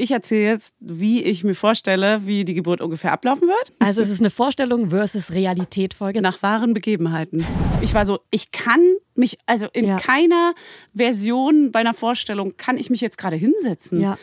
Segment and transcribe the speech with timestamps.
[0.00, 3.72] ich erzähle jetzt, wie ich mir vorstelle, wie die Geburt ungefähr ablaufen wird.
[3.78, 6.22] Also es ist eine Vorstellung versus Realität-Folge.
[6.22, 7.44] Nach wahren Begebenheiten.
[7.82, 8.80] Ich war so, ich kann
[9.14, 9.96] mich, also in Ja.
[9.98, 10.54] keiner
[10.94, 14.00] Version bei einer Vorstellung kann ich mich jetzt gerade hinsetzen.
[14.00, 14.18] Ja.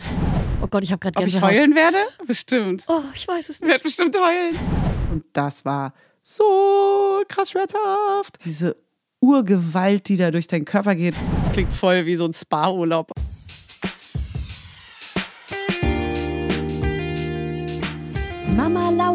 [0.61, 1.97] Oh Gott, ich habe gerade Ob ich heulen werde?
[2.25, 2.85] Bestimmt.
[2.87, 3.69] Oh, ich weiß es Ich nicht.
[3.69, 4.55] werde bestimmt heulen.
[5.11, 8.37] Und das war so krass schmerzhaft.
[8.43, 8.75] Diese
[9.19, 11.15] Urgewalt, die da durch deinen Körper geht,
[11.53, 13.11] klingt voll wie so ein Spa-Urlaub.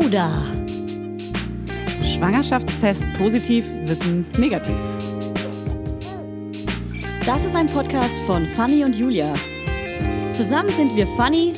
[0.03, 0.29] Lauda.
[2.03, 4.75] Schwangerschaftstest positiv, Wissen negativ.
[7.25, 9.33] Das ist ein Podcast von Fanny und Julia.
[10.33, 11.53] Zusammen sind wir Fanny.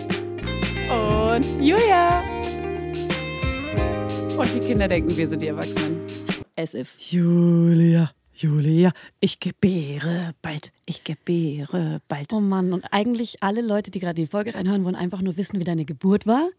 [0.91, 2.23] Und Julia.
[4.37, 6.01] Und die Kinder denken, wir sind die Erwachsenen.
[6.55, 6.95] As if.
[6.99, 12.30] Julia, Julia, ich gebäre bald, ich gebäre bald.
[12.35, 15.59] Oh Mann, und eigentlich alle Leute, die gerade die Folge reinhören, wollen einfach nur wissen,
[15.61, 16.51] wie deine Geburt war.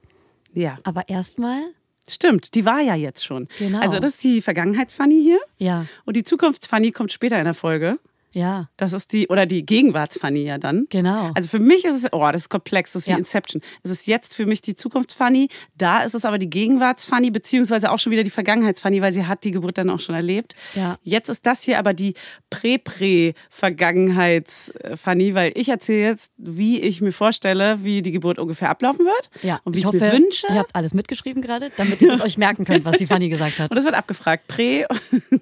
[0.55, 1.59] Ja, Aber erstmal,
[2.07, 3.47] stimmt, die war ja jetzt schon.
[3.59, 3.79] Genau.
[3.79, 5.39] Also das ist die Vergangenheitsfanny hier.
[5.57, 7.99] ja, Und die Zukunftsfanny kommt später in der Folge.
[8.35, 10.87] Ja, Das ist die, oder die Gegenwartsfanny ja dann.
[10.89, 11.31] genau.
[11.33, 13.17] Also für mich ist es, oh, das ist komplex, das ist wie Ja.
[13.17, 13.61] Inception.
[13.81, 15.47] Es ist jetzt für mich die Zukunftsfanny,
[15.77, 19.43] da ist es aber die Gegenwartsfanny, beziehungsweise auch schon wieder die Vergangenheitsfanny, weil sie hat
[19.45, 20.53] die Geburt dann auch schon erlebt.
[20.75, 20.97] Ja.
[21.01, 22.13] Jetzt ist das hier aber die
[22.49, 29.29] Prä-Prä-Vergangenheitsfanny, weil ich erzähle jetzt, wie ich mir vorstelle, wie die Geburt ungefähr ablaufen wird
[29.43, 30.47] ja, und wie ich ich hoffe, mir wünsche.
[30.49, 33.59] ihr habt alles mitgeschrieben gerade, damit ihr es euch merken könnt, was die Fanny gesagt
[33.59, 33.71] hat.
[33.71, 34.47] Und das wird abgefragt.
[34.47, 34.85] Prä.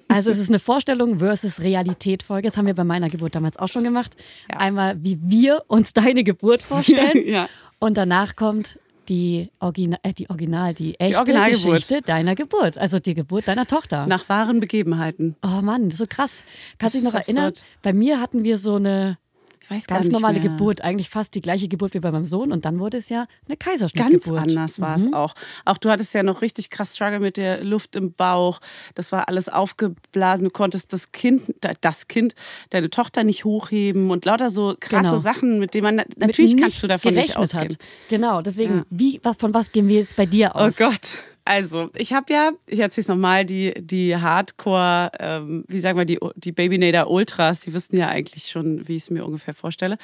[0.08, 2.48] Also es ist eine Vorstellung versus Realität-Folge.
[2.48, 4.16] Das haben wir bei meiner Geburt damals auch schon gemacht.
[4.50, 4.58] Ja.
[4.58, 7.12] Einmal, wie wir uns deine Geburt vorstellen.
[7.24, 7.48] Ja.
[7.78, 11.80] Und danach kommt die, Origina äh, die Original, die echte Originalgeburt.
[11.80, 12.78] Geschichte deiner Geburt.
[12.78, 14.06] Also die Geburt deiner Tochter.
[14.06, 15.36] Nach wahren Begebenheiten.
[15.42, 16.44] oh Mann, so krass.
[16.78, 17.52] Kannst du dich noch erinnern?
[17.82, 19.18] Bei mir hatten wir so eine
[19.64, 20.48] Ich weiß gar ganz normale mehr.
[20.50, 20.82] Geburt.
[20.82, 22.52] Eigentlich fast die gleiche Geburt wie bei meinem Sohn.
[22.52, 24.40] Und dann wurde es ja eine Ganz Kaiserschnittgeburt.
[24.40, 25.34] anders war es auch.
[25.64, 28.60] Auch du hattest ja noch richtig krass Struggle mit der Luft im Bauch.
[28.94, 30.44] Das war alles aufgeblasen.
[30.44, 31.42] Du konntest das Kind,
[31.80, 32.34] das Kind,
[32.70, 35.18] deine Tochter nicht hochheben und lauter so krasse Genau.
[35.18, 37.70] Sachen, mit denen man natürlich kannst du davon nicht ausgehen.
[37.70, 37.78] hat.
[38.08, 38.84] Genau, deswegen, Ja.
[38.90, 40.76] wie, von was gehen wir jetzt bei dir Oh aus?
[40.76, 41.00] Gott.
[41.46, 46.06] Also, ich habe ja, ich erzähle es nochmal, die, die Hardcore, ähm, wie sagen wir,
[46.06, 49.98] die, die Babynader Ultras, die wissen ja eigentlich schon, wie ich es mir ungefähr vorstelle.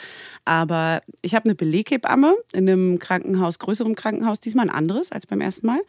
[0.44, 5.40] Aber ich habe eine Beleghebamme in einem Krankenhaus, größerem Krankenhaus, diesmal ein anderes als beim
[5.40, 5.80] ersten Mal,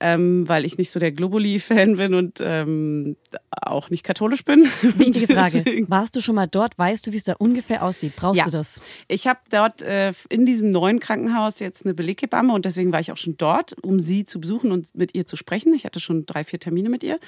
[0.00, 3.16] ähm, weil ich nicht so der Globuli-Fan bin und ähm,
[3.62, 4.64] auch nicht katholisch bin.
[4.96, 5.64] Wichtige Frage.
[5.88, 6.76] Warst du schon mal dort?
[6.78, 8.14] Weißt du, wie es da ungefähr aussieht?
[8.16, 8.44] Brauchst Ja.
[8.44, 8.82] du das?
[9.08, 13.10] Ich habe dort äh, in diesem neuen Krankenhaus jetzt eine Beleghebamme und deswegen war ich
[13.10, 15.74] auch schon dort, um sie zu besuchen und mit ihr zu sprechen.
[15.74, 17.18] Ich hatte schon drei, vier Termine mit ihr,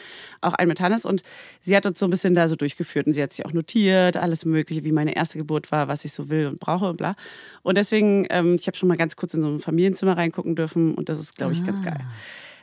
[0.41, 1.22] auch einen mit Hannes und
[1.60, 4.16] sie hat uns so ein bisschen da so durchgeführt und sie hat sich auch notiert,
[4.16, 7.16] alles Mögliche, wie meine erste Geburt war, was ich so will und brauche und bla.
[7.62, 10.94] Und deswegen, ähm, ich habe schon mal ganz kurz in so ein Familienzimmer reingucken dürfen
[10.94, 12.00] und das ist, glaube ich, ganz geil.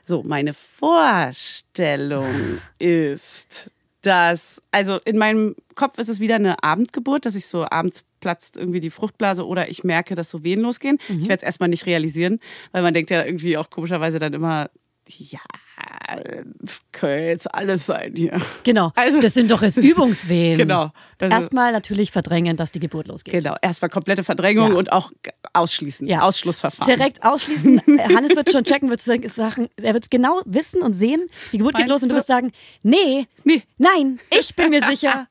[0.04, 2.28] So, meine Vorstellung
[2.80, 3.72] ist,
[4.02, 8.58] dass, also in meinem Kopf ist es wieder eine Abendgeburt, dass ich so abends platzt
[8.58, 10.98] irgendwie die Fruchtblase oder ich merke, dass so Wehen losgehen.
[11.08, 12.40] Ich werde es erstmal nicht realisieren,
[12.72, 14.70] weil man denkt ja irgendwie auch komischerweise dann immer,
[15.20, 15.40] ja,
[16.92, 18.40] könnte jetzt alles sein hier.
[18.64, 18.92] Genau.
[18.96, 20.58] Also- das sind doch jetzt Übungswehen.
[20.58, 20.92] Genau.
[21.20, 23.34] Erstmal natürlich verdrängen, dass die Geburt losgeht.
[23.34, 24.78] Genau, erstmal komplette Verdrängung Ja.
[24.78, 25.12] und auch
[25.54, 26.22] ausschließen, Ja.
[26.22, 26.94] Ausschlussverfahren.
[26.96, 27.82] Direkt ausschließen.
[28.16, 31.88] Hannes wird schon checken, wird sagen, er wird genau wissen und sehen, die Geburt geht
[31.88, 32.20] Meinst los und du du?
[32.20, 32.52] wirst sagen,
[32.84, 33.64] nee, Nee.
[33.78, 35.28] nein, ich bin mir sicher.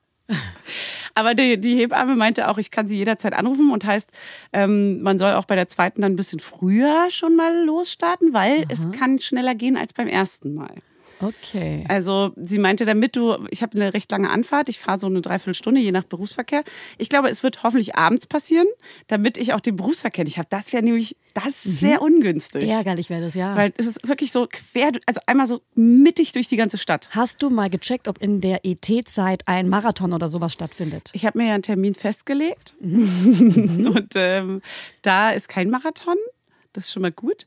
[1.13, 4.09] Aber die, die Hebamme meinte auch, ich kann sie jederzeit anrufen und heißt,
[4.53, 8.65] ähm, man soll auch bei der zweiten dann ein bisschen früher schon mal losstarten, weil
[8.69, 10.75] es kann schneller gehen als beim ersten Mal.
[11.21, 11.83] Okay.
[11.87, 15.21] Also sie meinte, damit du, ich habe eine recht lange Anfahrt, ich fahre so eine
[15.21, 16.63] Dreiviertelstunde, je nach Berufsverkehr.
[16.97, 18.67] Ich glaube, es wird hoffentlich abends passieren,
[19.07, 20.47] damit ich auch den Berufsverkehr nicht habe.
[20.49, 22.69] Das wäre nämlich, das wäre ungünstig.
[22.69, 23.55] Ärgerlich wäre das, ja.
[23.55, 27.09] Weil es ist wirklich so quer, also einmal so mittig durch die ganze Stadt.
[27.11, 31.11] Hast du mal gecheckt, ob in der ET-Zeit ein Marathon oder sowas stattfindet?
[31.13, 33.91] Ich habe mir ja einen Termin festgelegt Mhm.
[33.95, 34.61] und ähm,
[35.01, 36.15] da ist kein Marathon.
[36.73, 37.45] Das ist schon mal gut.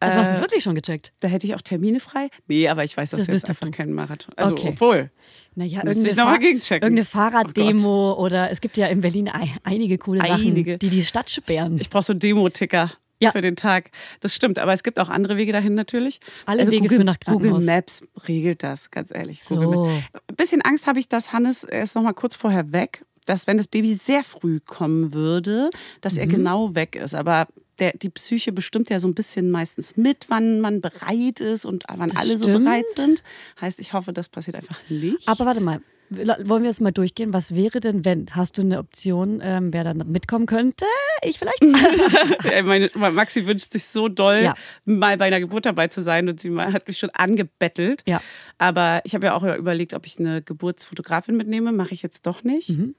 [0.00, 1.12] Also hast du es Äh, wirklich schon gecheckt?
[1.20, 2.28] Da hätte ich auch Termine frei.
[2.48, 3.76] Nee, aber ich weiß, das, Das ist wüsstest einfach du.
[3.76, 4.34] kein Marathon.
[4.36, 4.70] Also, Okay.
[4.72, 5.10] obwohl.
[5.54, 6.82] Naja, irgendeine, Fahr- gegenchecken.
[6.86, 10.72] irgendeine Oh Fahrraddemo oder es gibt ja in Berlin ei- einige coole Einige.
[10.72, 11.78] Sachen, die die Stadt sperren.
[11.80, 13.32] Ich brauche so Demo-Ticker Ja.
[13.32, 13.90] für den Tag.
[14.20, 16.20] Das stimmt, aber es gibt auch andere Wege dahin natürlich.
[16.46, 17.64] Also Alle Wege Google, führen nach Google Krankenhaus.
[17.64, 19.44] Maps regelt das, ganz ehrlich.
[19.44, 19.56] So.
[19.56, 20.02] Google.
[20.28, 23.46] Ein bisschen Angst habe ich, dass Hannes, er ist noch mal kurz vorher weg, dass
[23.46, 25.68] wenn das Baby sehr früh kommen würde,
[26.00, 26.18] dass Mhm.
[26.20, 27.14] er genau weg ist.
[27.14, 27.46] Aber
[27.80, 31.84] der, die Psyche bestimmt ja so ein bisschen meistens mit, wann man bereit ist und
[31.88, 33.22] wann Das alle so bereit sind.
[33.60, 35.26] Heißt, ich hoffe, das passiert einfach nicht.
[35.26, 35.80] Aber warte mal,
[36.10, 37.32] wollen wir es mal durchgehen?
[37.32, 38.26] Was wäre denn, wenn?
[38.32, 40.84] Hast du eine Option, ähm, wer dann mitkommen könnte?
[41.22, 41.62] Ich vielleicht?
[42.44, 44.54] Ey, meine, Maxi wünscht sich so doll, ja.
[44.84, 48.02] mal bei einer Geburt dabei zu sein und sie hat mich schon angebettelt.
[48.06, 48.20] Ja.
[48.58, 51.72] Aber ich habe ja auch überlegt, ob ich eine Geburtsfotografin mitnehme.
[51.72, 52.70] Mache ich jetzt doch nicht.
[52.70, 52.94] Mhm.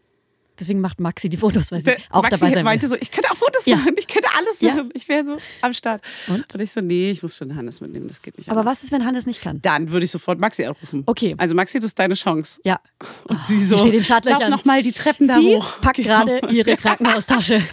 [0.62, 2.90] Deswegen macht Maxi die Fotos, weil sie auch Maxi dabei sein meinte will.
[2.92, 3.78] so, ich könnte auch Fotos ja.
[3.78, 4.78] machen, ich könnte alles machen.
[4.78, 4.90] Ja.
[4.94, 6.04] Ich wäre so am Start.
[6.28, 6.54] Und?
[6.54, 8.78] Und ich so, nee, ich muss schon Hannes mitnehmen, das geht nicht Aber anders.
[8.78, 9.60] was ist, wenn Hannes nicht kann?
[9.64, 11.02] Dann würde ich sofort Maxi anrufen.
[11.08, 11.34] Okay.
[11.40, 12.62] Also Maxi, das ist deine Chance.
[12.64, 12.80] Ja.
[13.24, 15.82] Und oh, sie so, steht den lauf noch mal die Treppen da sie hoch.
[15.82, 17.64] packt gerade ihre Krankenhaustasche.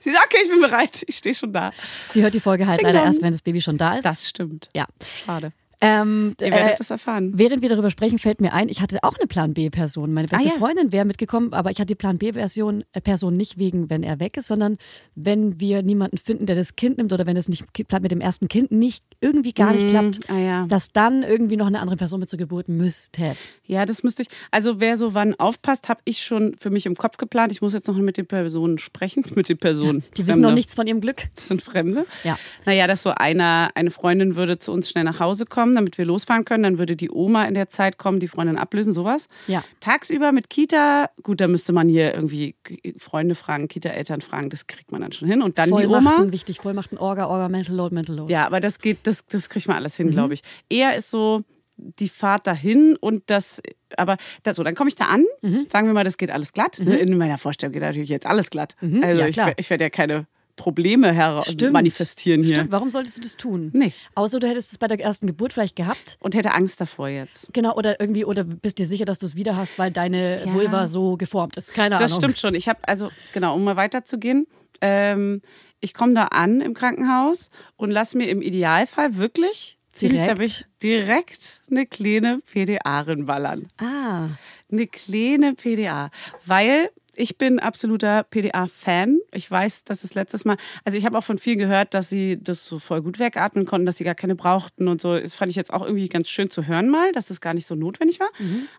[0.00, 1.70] Sie sagt, okay, ich bin bereit, ich stehe schon da.
[2.10, 3.06] Sie hört die Folge halt Ding leider dong.
[3.06, 4.04] erst, wenn das Baby schon da ist.
[4.04, 4.68] Das stimmt.
[4.74, 4.86] Ja.
[5.24, 5.52] Schade.
[5.80, 7.32] Ähm, Ihr werdet äh, das erfahren.
[7.34, 10.12] Während wir darüber sprechen, fällt mir ein, ich hatte auch eine Plan B-Person.
[10.12, 10.58] Meine beste Ah, ja.
[10.58, 14.20] Freundin wäre mitgekommen, aber ich hatte die Plan B-Version äh, Person nicht wegen, wenn er
[14.20, 14.76] weg ist, sondern
[15.14, 17.64] wenn wir niemanden finden, der das Kind nimmt oder wenn es nicht
[18.00, 20.66] mit dem ersten Kind, nicht irgendwie gar nicht Mm, klappt, ah, ja.
[20.66, 23.34] dass dann irgendwie noch eine andere Person mit zur Geburt müsste.
[23.64, 24.28] Ja, das müsste ich.
[24.50, 27.52] Also wer so wann aufpasst, habe ich schon für mich im Kopf geplant.
[27.52, 30.04] Ich muss jetzt noch mit den Personen sprechen, mit den Personen.
[30.16, 31.28] Die wissen noch nichts von ihrem Glück.
[31.36, 32.04] Das sind Fremde.
[32.24, 32.38] Ja.
[32.66, 36.04] Naja, dass so einer, eine Freundin würde zu uns schnell nach Hause kommen, damit wir
[36.04, 36.62] losfahren können.
[36.62, 39.28] Dann würde die Oma in der Zeit kommen, die Freundin ablösen, sowas.
[39.46, 39.64] Ja.
[39.80, 42.54] Tagsüber mit Kita, gut, da müsste man hier irgendwie
[42.98, 45.42] Freunde fragen, Kita-Eltern fragen, das kriegt man dann schon hin.
[45.42, 46.26] Und dann die Oma.
[46.32, 48.32] Wichtig, Vollmachten, Orga, Orga, Mental Load, Mental Load.
[48.32, 50.12] Ja, aber das geht, das, das kriegt man alles hin, Mhm.
[50.12, 50.42] glaube ich.
[50.68, 51.42] Eher ist so
[51.76, 53.62] die Fahrt dahin und das,
[53.96, 55.66] aber das, so, dann komme ich da an, Mhm.
[55.70, 56.78] sagen wir mal, das geht alles glatt.
[56.84, 56.96] Ne?
[56.98, 58.76] In meiner Vorstellung geht natürlich jetzt alles glatt.
[58.82, 59.02] Also Mhm.
[59.02, 60.26] ja, ich, ich werde ja keine
[60.60, 61.42] Probleme her
[61.72, 62.56] manifestieren hier.
[62.56, 63.70] Stimmt, warum solltest du das tun?
[63.72, 63.92] Nee.
[64.14, 66.18] Außer du hättest es bei der ersten Geburt vielleicht gehabt.
[66.20, 67.48] Und hätte Angst davor jetzt.
[67.54, 70.52] Genau, oder irgendwie, oder bist dir sicher, dass du es wieder hast, weil deine Ja.
[70.54, 71.72] Vulva so geformt ist.
[71.74, 72.20] Keine Das Ahnung.
[72.20, 72.54] stimmt schon.
[72.54, 74.46] Ich habe, also genau, um mal weiterzugehen,
[74.82, 75.40] ähm,
[75.80, 80.66] ich komme da an im Krankenhaus und lass mir im Idealfall wirklich ziemlich Direkt?
[80.82, 83.68] direkt eine kleine PDA rinballern.
[83.78, 84.28] Ah,
[84.70, 86.10] Eine kleine PDA.
[86.46, 86.90] Weil
[87.20, 89.18] ich bin absoluter PDA-Fan.
[89.32, 92.38] Ich weiß, dass es letztes Mal, also ich habe auch von vielen gehört, dass sie
[92.42, 95.18] das so voll gut wegatmen konnten, dass sie gar keine brauchten und so.
[95.18, 97.66] Das fand ich jetzt auch irgendwie ganz schön zu hören mal, dass das gar nicht
[97.66, 98.30] so notwendig war.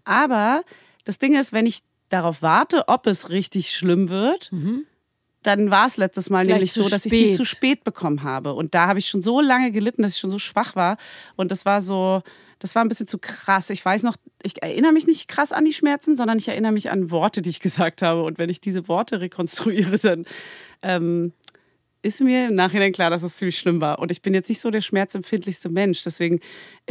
[0.03, 0.63] Aber
[1.05, 4.51] das Ding ist, wenn ich darauf warte, ob es richtig schlimm wird,
[5.43, 8.53] dann war es letztes Mal Vielleicht nämlich so, dass ich die zu spät bekommen habe.
[8.53, 10.97] Und da habe ich schon so lange gelitten, dass ich schon so schwach war.
[11.35, 12.21] Und das war so,
[12.61, 13.71] das war ein bisschen zu krass.
[13.71, 16.91] Ich weiß noch, ich erinnere mich nicht krass an die Schmerzen, sondern ich erinnere mich
[16.91, 18.23] an Worte, die ich gesagt habe.
[18.23, 20.25] Und wenn ich diese Worte rekonstruiere, dann
[20.83, 21.33] ähm,
[22.03, 23.99] ist mir im Nachhinein klar, dass es ziemlich schlimm war.
[23.99, 26.03] Und ich bin jetzt nicht so der schmerzempfindlichste Mensch.
[26.03, 26.39] Deswegen,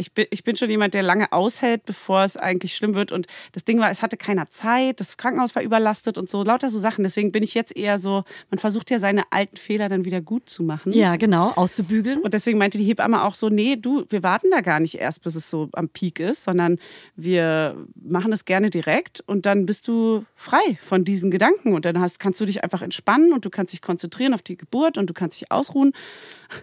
[0.01, 3.11] ich bin, ich bin schon jemand, der lange aushält, bevor es eigentlich schlimm wird.
[3.11, 6.69] Und das Ding war, es hatte keiner Zeit, das Krankenhaus war überlastet und so, lauter
[6.69, 7.03] so Sachen.
[7.03, 10.49] Deswegen bin ich jetzt eher so, man versucht ja seine alten Fehler dann wieder gut
[10.49, 10.91] zu machen.
[10.93, 12.19] ja, genau, auszubügeln.
[12.19, 15.21] Und deswegen meinte die Hebamme auch so, nee, du, wir warten da gar nicht erst,
[15.21, 16.79] bis es so am Peak ist, sondern
[17.15, 21.99] wir machen es gerne direkt und dann bist du frei von diesen Gedanken und dann
[21.99, 25.09] hast, kannst du dich einfach entspannen und du kannst dich konzentrieren auf die Geburt und
[25.09, 25.93] du kannst dich ausruhen.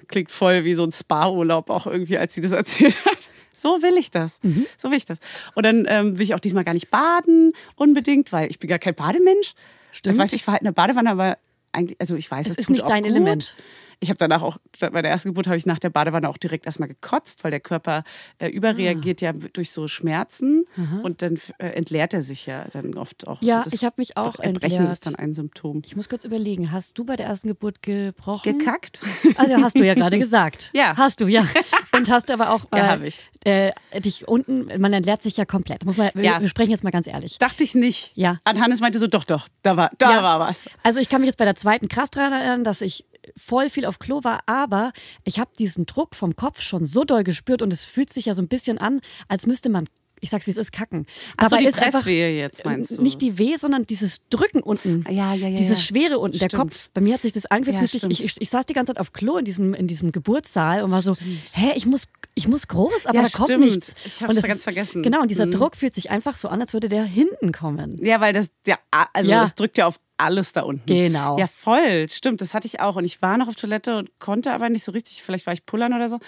[0.09, 3.28] Klingt voll wie so ein Spa-Urlaub auch irgendwie, als sie das erzählt hat.
[3.61, 4.39] So will ich das.
[4.43, 4.67] Mhm.
[4.77, 5.19] So will ich das.
[5.55, 8.79] Und dann ähm, will ich auch diesmal gar nicht baden, unbedingt, weil ich bin gar
[8.79, 9.55] kein Bademensch.
[9.93, 10.17] Stimmt.
[10.17, 11.39] Das weiß ich, ich war halt in der Badewanne, aber
[11.73, 13.11] eigentlich, also ich weiß, Es es ist nicht dein gut.
[13.13, 13.55] Element.
[14.01, 16.67] Ich habe danach auch, bei der ersten Geburt habe ich nach der Badewanne auch direkt
[16.67, 18.05] erstmal gekotzt, weil der Körper
[18.39, 20.65] äh, überreagiert ja durch so Schmerzen
[21.03, 23.43] und dann äh, entleert er sich ja dann oft auch.
[23.43, 24.93] Ja, ich habe mich auch Erbrechen entleert.
[24.93, 25.83] ist dann ein Symptom.
[25.85, 28.59] Ich muss kurz überlegen, hast du bei der ersten Geburt gebrochen?
[28.59, 29.01] Gekackt?
[29.37, 30.71] Also hast du ja gerade gesagt.
[30.75, 30.95] Ja.
[30.97, 31.45] Hast du, ja.
[31.97, 33.21] Und hast du aber auch Ja, äh, hab ich.
[33.45, 35.85] Äh, dich unten, man entleert sich ja komplett.
[35.85, 36.41] Muss man, wir, Ja.
[36.41, 37.39] wir sprechen jetzt mal ganz ehrlich.
[37.39, 38.13] Dachte ich nicht.
[38.15, 38.39] Ja.
[38.49, 40.23] Und Hannes meinte so, doch, doch, da war, da Ja.
[40.23, 40.67] war was.
[40.83, 43.05] Also ich kann mich jetzt bei der zweiten krass daran erinnern, dass ich
[43.37, 44.93] voll viel auf Klo war, aber
[45.25, 48.35] ich habe diesen Druck vom Kopf schon so doll gespürt und es fühlt sich ja
[48.35, 49.85] so ein bisschen an, als müsste man,
[50.21, 51.07] ich sag's wie es ist, kacken.
[51.37, 53.03] Ach so, Aber die ist einfach, jetzt, meinst du?
[53.03, 55.05] Nicht die Weh, sondern dieses Drücken unten.
[55.09, 55.85] Ja, ja, ja, Dieses ja.
[55.85, 56.63] Schwere unten, der Stimmt.
[56.63, 56.89] Kopf.
[56.95, 58.13] Bei mir hat sich das angefühlt, Ja, ich, stimmt.
[58.21, 61.03] ich, ich saß die ganze Zeit auf Klo in diesem, in diesem Geburtssaal und war
[61.03, 61.15] so,
[61.53, 63.65] hä, ich muss, ich muss groß, aber Ja, da kommt stimmt.
[63.65, 63.95] nichts.
[64.05, 65.03] Ich hab's Und das ganz vergessen.
[65.03, 65.53] Genau, und dieser Mhm.
[65.53, 67.97] Druck fühlt sich einfach so an, als würde der hinten kommen.
[68.05, 68.79] Ja, weil das, ja,
[69.13, 70.85] also das drückt ja auf alles da unten.
[70.87, 71.39] Genau.
[71.39, 72.09] Ja, voll.
[72.11, 72.97] Stimmt, das hatte ich auch.
[72.97, 75.23] Und ich war noch auf Toilette und konnte aber nicht so richtig.
[75.23, 76.19] Vielleicht war ich pullern oder so.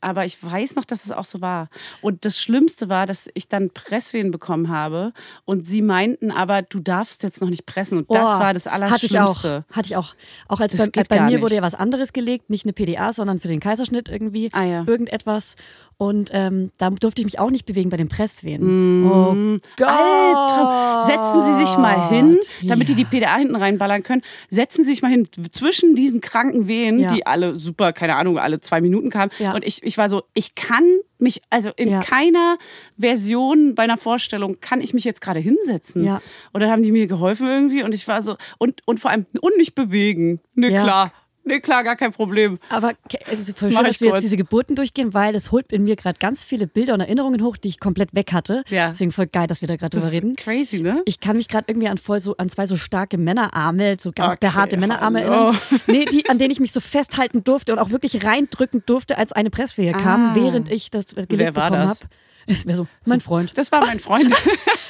[0.00, 1.68] Aber ich weiß noch, dass es auch so war.
[2.02, 5.12] Und das Schlimmste war, dass ich dann Presswehen bekommen habe.
[5.44, 7.98] Und sie meinten aber, du darfst jetzt noch nicht pressen.
[7.98, 9.22] Und das Oh, war das Hatte ich auch.
[9.22, 9.64] Allerschlimmste.
[9.72, 10.14] Hatte ich auch.
[10.48, 11.40] Auch als Das bei, bei mir nicht.
[11.40, 14.84] wurde ja was anderes gelegt, nicht eine PDA, sondern für den Kaiserschnitt irgendwie Ah, ja.
[14.86, 15.56] irgendetwas.
[15.98, 19.06] Und ähm, da durfte ich mich auch nicht bewegen bei den Presswehen.
[19.10, 19.34] Oh
[19.78, 19.88] Gott.
[19.88, 21.06] Albtraum.
[21.06, 22.96] Setzen Sie sich mal hin, damit die Ja.
[22.98, 24.22] die PDA hinten reinballern können.
[24.50, 27.12] Setzen Sie sich mal hin zwischen diesen kranken Wehen, Ja.
[27.12, 29.30] die alle super, keine Ahnung, alle zwei Minuten kamen.
[29.38, 29.54] Ja.
[29.54, 30.84] Und ich, ich war so, ich kann
[31.18, 32.00] mich, also in Ja.
[32.00, 32.58] keiner
[32.98, 36.04] Version bei einer Vorstellung kann ich mich jetzt gerade hinsetzen.
[36.04, 36.20] Ja.
[36.52, 39.26] Und dann haben die mir geholfen irgendwie und ich war so, und, und vor allem,
[39.40, 40.40] und nicht bewegen.
[40.54, 40.82] Ne, Ja.
[40.82, 41.12] klar.
[41.46, 42.58] Ne, klar, gar kein Problem.
[42.70, 42.92] Aber
[43.30, 44.16] es ist voll schön, dass wir kurz.
[44.18, 47.40] jetzt diese Geburten durchgehen, weil das holt in mir gerade ganz viele Bilder und Erinnerungen
[47.42, 48.64] hoch, die ich komplett weg hatte.
[48.68, 48.88] Ja.
[48.90, 50.34] Deswegen voll geil, dass wir da gerade drüber reden.
[50.34, 51.02] crazy, ne?
[51.04, 54.32] Ich kann mich gerade irgendwie an voll so an zwei so starke Männerarme, so ganz
[54.34, 55.32] Okay, behaarte Männerarme hallo.
[55.32, 55.56] erinnern.
[55.86, 59.32] Nee, die, an denen ich mich so festhalten durfte und auch wirklich reindrücken durfte, als
[59.32, 60.34] eine Pressfehe kam, Ah.
[60.34, 62.00] während ich das gelegt Wer war bekommen das?
[62.00, 62.10] habe.
[62.46, 63.52] Es wäre so, mein Freund.
[63.56, 64.32] Das war mein Freund.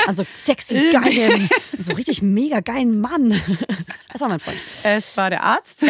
[0.08, 1.48] Also sexy, geilen,
[1.80, 3.34] so richtig mega geilen Mann.
[4.12, 4.62] Das war mein Freund.
[4.84, 5.84] es war der Arzt.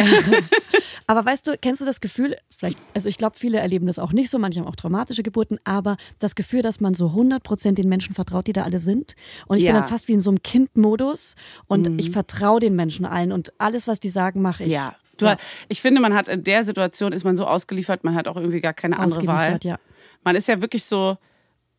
[1.07, 4.11] Aber weißt du, kennst du das Gefühl, vielleicht, also ich glaube, viele erleben das auch
[4.13, 7.87] nicht so, manche haben auch traumatische Geburten, aber das Gefühl, dass man so 100% den
[7.87, 9.15] Menschen vertraut, die da alle sind.
[9.45, 9.73] Und ich Ja.
[9.73, 11.35] bin dann fast wie in so einem Kindmodus
[11.67, 14.69] und ich vertraue den Menschen allen und alles, was die sagen, mache ich.
[14.69, 14.95] Ja.
[15.17, 15.31] Du,
[15.67, 18.61] Ich finde, man hat in der Situation ist man so ausgeliefert, man hat auch irgendwie
[18.61, 19.59] gar keine andere Wahl.
[19.61, 19.77] Ja.
[20.23, 21.17] Man ist ja wirklich so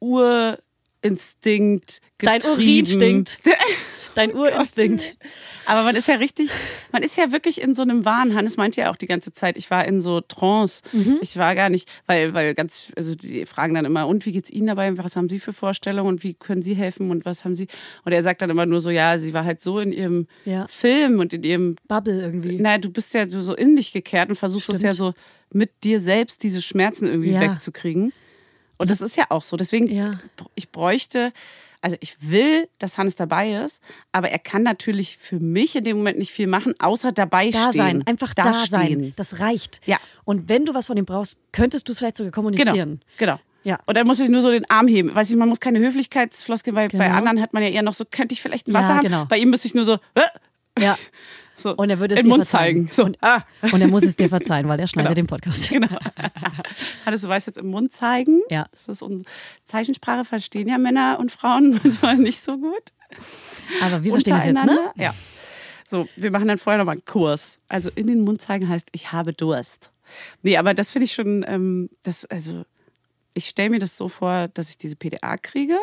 [0.00, 2.86] Urinstinkt Dein getrieben.
[2.86, 3.38] Urinstinkt.
[4.14, 5.16] Dein Urinstinkt.
[5.66, 6.50] Aber man ist ja richtig,
[6.90, 8.34] man ist ja wirklich in so einem Wahn.
[8.34, 10.82] Hannes meinte ja auch die ganze Zeit, ich war in so Trance.
[10.92, 11.18] Mhm.
[11.20, 14.50] Ich war gar nicht, weil, weil ganz, also die fragen dann immer, und wie geht's
[14.50, 14.96] Ihnen dabei?
[14.98, 17.68] Was haben Sie für Vorstellungen und wie können Sie helfen und was haben Sie?
[18.04, 20.66] Und er sagt dann immer nur so, ja, sie war halt so in ihrem Ja.
[20.68, 22.58] Film und in ihrem Bubble irgendwie.
[22.58, 25.14] naja, du bist ja so in dich gekehrt und versuchst es ja so
[25.52, 27.40] mit dir selbst diese Schmerzen irgendwie Ja.
[27.42, 28.12] wegzukriegen.
[28.78, 29.56] Und das ist ja auch so.
[29.56, 30.18] Deswegen, Ja.
[30.54, 31.32] ich bräuchte,
[31.80, 33.82] also ich will, dass Hannes dabei ist,
[34.12, 37.68] aber er kann natürlich für mich in dem Moment nicht viel machen, außer dabei da
[37.68, 37.78] stehen.
[37.78, 38.86] sein, einfach da, sein.
[38.86, 39.12] stehen.
[39.16, 39.80] Das reicht.
[39.86, 39.98] Ja.
[40.24, 43.00] Und wenn du was von dem brauchst, könntest du es vielleicht sogar Genau, kommunizieren.
[43.16, 43.38] genau.
[43.64, 43.78] Ja.
[43.86, 45.14] Und dann muss ich nur so den Arm heben.
[45.14, 47.16] Weiß ich, man muss keine Höflichkeitsfloskeln, weil bei Genau.
[47.18, 49.02] anderen hat man ja eher noch so, könnte ich vielleicht ein Ja, Wasser haben?
[49.02, 49.24] genau.
[49.26, 50.22] Bei ihm müsste ich nur so, äh,
[50.80, 50.96] Ja.
[51.58, 52.88] so Und er würde es dir Mund verzeihen.
[52.88, 52.90] zeigen.
[52.92, 53.42] So, Und- ah.
[53.72, 55.14] Und er muss es dir verzeihen, weil er schneidet Genau.
[55.14, 55.68] den Podcast.
[55.70, 55.88] Genau.
[57.04, 58.40] Hannes, du weißt jetzt im Mund zeigen.
[58.50, 58.66] Ja.
[58.72, 59.24] Das ist unsere
[59.64, 62.92] Zeichensprache, verstehen ja Männer und Frauen manchmal nicht so gut.
[63.82, 64.78] Aber wir verstehen es jetzt, ne?
[64.96, 65.14] Ja.
[65.86, 67.58] So, wir machen dann vorher nochmal einen Kurs.
[67.68, 69.90] Also in den Mund zeigen heißt, ich habe Durst.
[70.42, 72.64] Nee, aber das finde ich schon, ähm, das, also
[73.38, 75.78] ich stelle mir das so vor, dass ich diese PDA kriege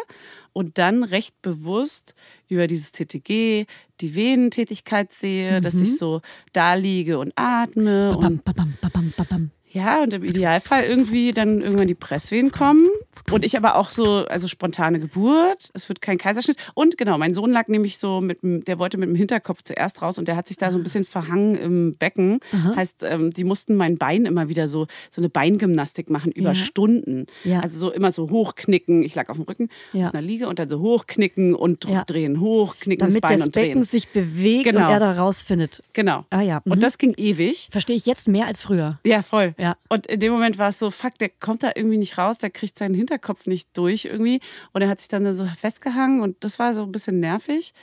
[0.54, 2.14] und dann recht bewusst
[2.48, 3.66] über dieses TTG
[4.02, 6.22] die Venentätigkeit sehe, dass ich so
[6.54, 9.52] da liege und atme und Babam, babam, babam, babam.
[9.70, 12.88] ja, und im Idealfall irgendwie dann irgendwann die Presswehen kommen.
[13.32, 15.70] Und ich aber auch so, also spontane Geburt.
[15.74, 16.58] Es wird kein Kaiserschnitt.
[16.74, 20.02] Und genau, mein Sohn lag nämlich so mit dem, der wollte mit dem Hinterkopf zuerst
[20.02, 22.40] raus und der hat sich da so ein bisschen verhangen im Becken.
[22.76, 26.56] Heißt, ähm, die mussten mein Bein immer wieder so, so eine Beingymnastik machen über Ja.
[26.56, 27.26] Stunden.
[27.44, 27.62] Ja.
[27.62, 29.04] Also so immer so hochknicken.
[29.04, 30.08] Ich lag auf dem Rücken, Ja.
[30.08, 33.54] auf einer Liege und dann so hochknicken und drehen, hochknicken Damit das Bein das und
[33.56, 33.84] Becken drehen.
[33.86, 34.86] sich bewegt Genau.
[34.88, 35.82] und er da rausfindet.
[35.94, 36.26] Genau.
[36.30, 36.74] Ah ja, mhm.
[36.74, 37.70] Und das ging ewig.
[37.72, 39.00] Verstehe ich jetzt mehr als früher.
[39.06, 39.56] Ja, voll.
[39.58, 39.78] Ja.
[39.90, 42.50] Und in dem Moment war es so, fuck, der kommt da irgendwie nicht raus, der
[42.50, 43.05] kriegt seinen Hinterkopf
[43.48, 44.40] nicht durch irgendwie.
[44.74, 47.74] Und er hat sich dann so festgehangen und das war so ein bisschen nervig.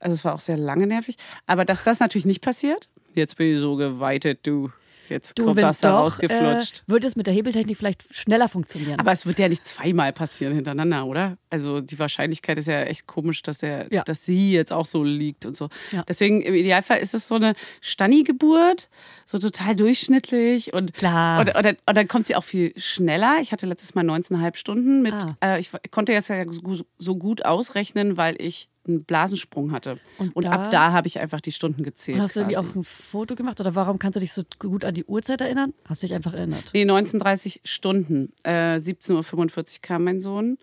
[0.00, 1.16] Also es war auch sehr lange nervig.
[1.46, 4.70] Aber dass das natürlich nicht passiert, jetzt bin ich so geweitet, du.
[5.08, 6.80] Jetzt Du, kommt da doch, rausgeflutscht.
[6.86, 8.98] Äh, würde es mit der Hebeltechnik vielleicht schneller funktionieren.
[9.00, 11.38] Aber es wird ja nicht zweimal passieren hintereinander, oder?
[11.50, 14.02] Also die Wahrscheinlichkeit ist ja echt komisch, dass, der, Ja.
[14.04, 15.68] dass sie jetzt auch so liegt und so.
[15.92, 16.02] Ja.
[16.08, 18.88] Deswegen im Idealfall ist es so eine Stanni-Geburt,
[19.26, 21.40] so total durchschnittlich und Klar.
[21.40, 23.38] Und, und, dann, und dann kommt sie auch viel schneller.
[23.40, 25.14] Ich hatte letztes Mal 19,5 Stunden mit.
[25.14, 25.36] Ah.
[25.56, 29.98] Äh, ich konnte jetzt ja so- so gut ausrechnen, weil ich einen Blasensprung hatte.
[30.18, 32.16] Und, Und da- ab da habe ich einfach die Stunden gezählt.
[32.16, 34.84] und hast du irgendwie auch ein Foto gemacht oder warum kannst du dich so gut
[34.84, 35.72] an die Uhrzeit erinnern?
[35.84, 36.70] Hast du dich einfach erinnert?
[36.74, 38.32] Nee, 19.30 Stunden.
[38.42, 40.58] Äh, 17.45 Uhr kam mein Sohn.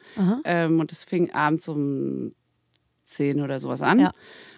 [0.46, 2.34] Ähm, und es fing abends um
[3.06, 4.00] 10 oder sowas an.
[4.00, 4.12] Ja.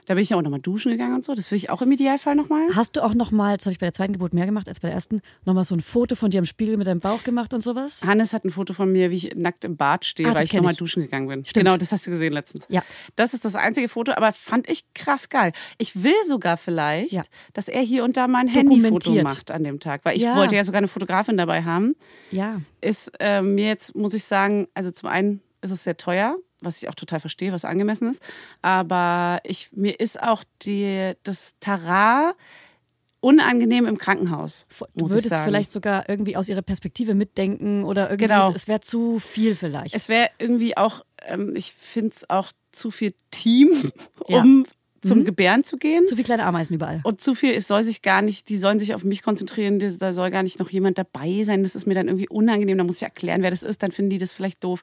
[0.05, 1.35] Da bin ich ja auch nochmal duschen gegangen und so.
[1.35, 2.61] Das will ich auch im Idealfall nochmal.
[2.73, 4.87] Hast du auch nochmal, das habe ich bei der zweiten Geburt mehr gemacht als bei
[4.87, 7.59] der ersten, nochmal so ein Foto von dir am Spiegel mit deinem Bauch gemacht und
[7.61, 8.01] sowas?
[8.05, 10.53] Hannes hat ein Foto von mir, wie ich nackt im Bad stehe, Ah, weil ich
[10.53, 11.43] nochmal duschen gegangen bin.
[11.45, 11.65] Stimmt.
[11.65, 12.65] Genau, das hast du gesehen letztens.
[12.69, 12.83] Ja.
[13.17, 15.51] Das ist das einzige Foto, aber fand ich krass geil.
[15.77, 17.23] Ich will sogar vielleicht, Ja.
[17.51, 20.37] dass er hier und da mal ein Handyfoto macht an dem Tag, weil ich Ja.
[20.37, 21.95] wollte ja sogar eine Fotografin dabei haben.
[22.31, 22.61] Ja.
[22.79, 26.81] Ist äh, mir jetzt, muss ich sagen, also zum einen ist es sehr teuer, was
[26.81, 28.21] ich auch total verstehe, was angemessen ist.
[28.61, 32.33] Aber ich, mir ist auch die, das Tara
[33.19, 34.65] unangenehm im Krankenhaus.
[34.95, 38.51] Du würdest vielleicht sogar irgendwie aus ihrer Perspektive mitdenken oder irgendwie, Genau.
[38.53, 39.95] es wäre zu viel vielleicht.
[39.95, 43.91] Es wäre irgendwie auch, ähm, ich finde es auch zu viel Team,
[44.27, 44.43] Ja.
[45.11, 46.05] Um zum Gebären zu gehen.
[46.07, 47.01] Zu viele kleine Ameisen überall.
[47.03, 50.11] Und zu viel, es soll sich gar nicht, die sollen sich auf mich konzentrieren, da
[50.11, 51.63] soll gar nicht noch jemand dabei sein.
[51.63, 54.09] Das ist mir dann irgendwie unangenehm, da muss ich erklären, wer das ist, dann finden
[54.11, 54.81] die das vielleicht doof.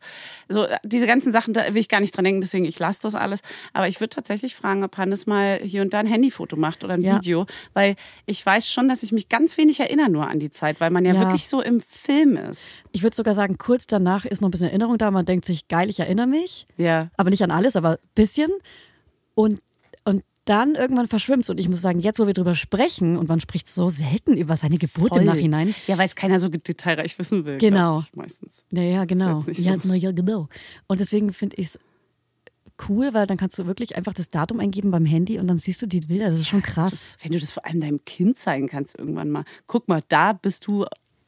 [0.48, 3.00] So, äh, diese ganzen Sachen, da will ich gar nicht dran denken, deswegen ich lasse
[3.02, 3.40] das alles.
[3.72, 6.94] Aber ich würde tatsächlich fragen, ob Hannes mal hier und da ein Handyfoto macht oder
[6.94, 7.16] ein Ja.
[7.16, 10.80] Video, weil ich weiß schon, dass ich mich ganz wenig erinnere nur an die Zeit,
[10.80, 11.20] weil man ja, Ja.
[11.20, 12.74] wirklich so im Film ist.
[12.92, 15.10] Ich würde sogar sagen, kurz danach ist noch ein bisschen Erinnerung da.
[15.10, 16.66] Man denkt sich, geil, ich erinnere mich.
[16.76, 17.10] Ja.
[17.16, 18.50] aber nicht an alles, aber ein bisschen.
[19.34, 19.60] Und
[20.44, 23.68] dann irgendwann verschwimmt Und ich muss sagen, jetzt, wo wir drüber sprechen, und man spricht
[23.68, 25.20] so selten über seine Geburt Voll.
[25.22, 25.74] im Nachhinein.
[25.86, 27.58] Ja, weil es keiner so detailreich wissen will.
[27.58, 28.00] Genau.
[28.00, 28.64] Ich, meistens.
[28.70, 29.42] Naja, genau.
[29.52, 30.48] Ja, na ja, genau.
[30.86, 31.78] Und deswegen finde ich es
[32.88, 35.80] cool, weil dann kannst du wirklich einfach das Datum eingeben beim Handy und dann siehst
[35.82, 36.26] du die Bilder.
[36.30, 37.16] Das ist schon krass.
[37.22, 39.44] Wenn du das vor allem deinem Kind zeigen kannst irgendwann mal.
[39.66, 40.84] Guck mal, da bist du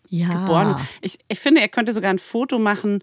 [0.09, 0.29] Ja.
[0.41, 0.77] geboren.
[1.03, 3.03] Ich, ich finde, er könnte sogar ein Foto machen,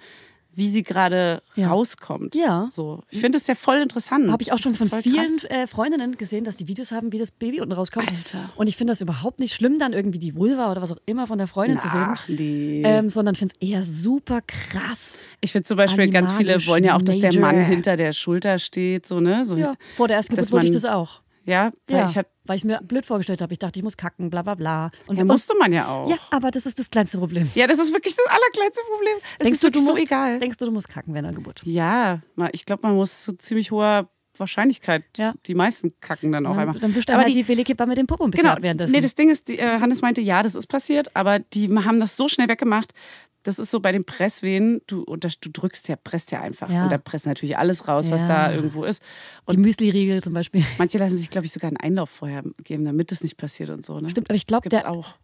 [0.56, 1.70] wie sie gerade Ja.
[1.70, 2.36] rauskommt.
[2.36, 2.68] Ja.
[2.72, 3.02] So.
[3.10, 4.32] Ich finde es ja voll interessant.
[4.32, 7.32] Habe ich auch schon von vielen äh, Freundinnen gesehen, dass die Videos haben, wie das
[7.32, 8.08] Baby unten rauskommt.
[8.10, 8.50] Alter.
[8.56, 11.28] Und ich finde das überhaupt nicht schlimm, dann irgendwie die Vulva oder was auch immer
[11.28, 12.06] von der Freundin zu sehen.
[12.08, 12.82] Ach, nee.
[12.86, 15.24] Ähm, sondern finde es eher super krass.
[15.42, 17.34] ich finde zum Beispiel, ganz viele wollen ja auch, dass der.
[17.40, 19.08] Mann hinter der Schulter steht.
[19.08, 19.44] So, ne?
[19.44, 21.23] so, Ja, vor der ersten Geburt wollte ich das auch.
[21.46, 23.52] Ja, weil Ja, ich hab, weil ich mir blöd vorgestellt habe.
[23.54, 24.92] Ich dachte, ich muss kacken, bla bla bla.
[25.08, 26.10] Und, ja, musste man ja auch.
[26.10, 27.50] ja, aber das ist das kleinste Problem.
[27.56, 29.18] Ja, das ist wirklich das allerkleinste Problem.
[29.40, 30.40] Es denkst du, du musst, so egal.
[30.40, 31.62] Denkst du, du musst kacken während der Geburt?
[31.66, 32.22] Ja,
[32.54, 35.34] ich glaube, man muss zu ziemlich hoher Wahrscheinlichkeit, Ja.
[35.46, 36.80] die meisten kacken dann auch Dann, einmal.
[36.80, 38.62] dann Aber aber die- die Beleghebamme mit dem Popo ein bisschen Genau.
[38.64, 38.92] währenddessen.
[38.92, 42.00] Nee, das Ding ist, die, äh, Hannes meinte, ja, das ist passiert, aber die haben
[42.00, 42.94] das so schnell weggemacht.
[43.44, 46.70] Das ist so bei den Presswehen, du, und das, du drückst ja, presst ja einfach.
[46.70, 46.84] Ja.
[46.86, 48.28] Und da presst natürlich alles raus, was Ja.
[48.28, 49.04] da irgendwo ist.
[49.52, 50.64] die Müsli-Riegel zum Beispiel.
[50.78, 53.86] Manche lassen sich, glaube ich, sogar einen Einlauf vorher geben, damit das nicht passiert und
[53.86, 54.00] so.
[54.00, 54.10] Ne?
[54.10, 54.90] Stimmt, aber ich glaube, der.
[54.90, 55.16] auch.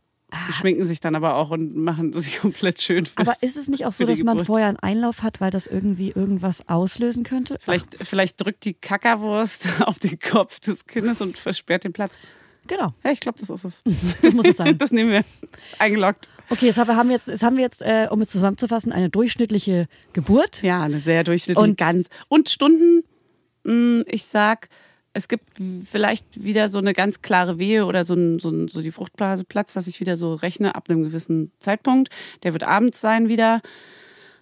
[0.47, 3.07] Die schminken sich dann aber auch und machen sich komplett schön.
[3.15, 6.11] Aber ist es nicht auch so, dass man vorher einen Einlauf hat, weil das irgendwie
[6.11, 7.57] irgendwas auslösen könnte?
[7.61, 12.19] Vielleicht, vielleicht drückt die Kackerwurst auf den Kopf des Kindes und versperrt den Platz.
[12.67, 13.81] Genau, Ja, ich glaube, das ist es.
[14.21, 14.77] das muss es sein.
[14.77, 15.23] Das nehmen wir.
[15.79, 16.29] Eingeloggt.
[16.49, 19.87] Okay, jetzt haben wir jetzt, jetzt, haben wir jetzt äh, um es zusammenzufassen, eine durchschnittliche
[20.13, 20.61] Geburt.
[20.63, 22.07] Ja, eine sehr durchschnittliche Und- ganz.
[22.27, 23.03] Und Stunden,
[23.63, 24.69] mh, ich sag,
[25.13, 28.81] es gibt vielleicht wieder so eine ganz klare Wehe oder so, ein, so, ein, so
[28.81, 32.09] die Fruchtblase platzt, dass ich wieder so rechne ab einem gewissen Zeitpunkt.
[32.43, 33.61] Der wird abends sein wieder.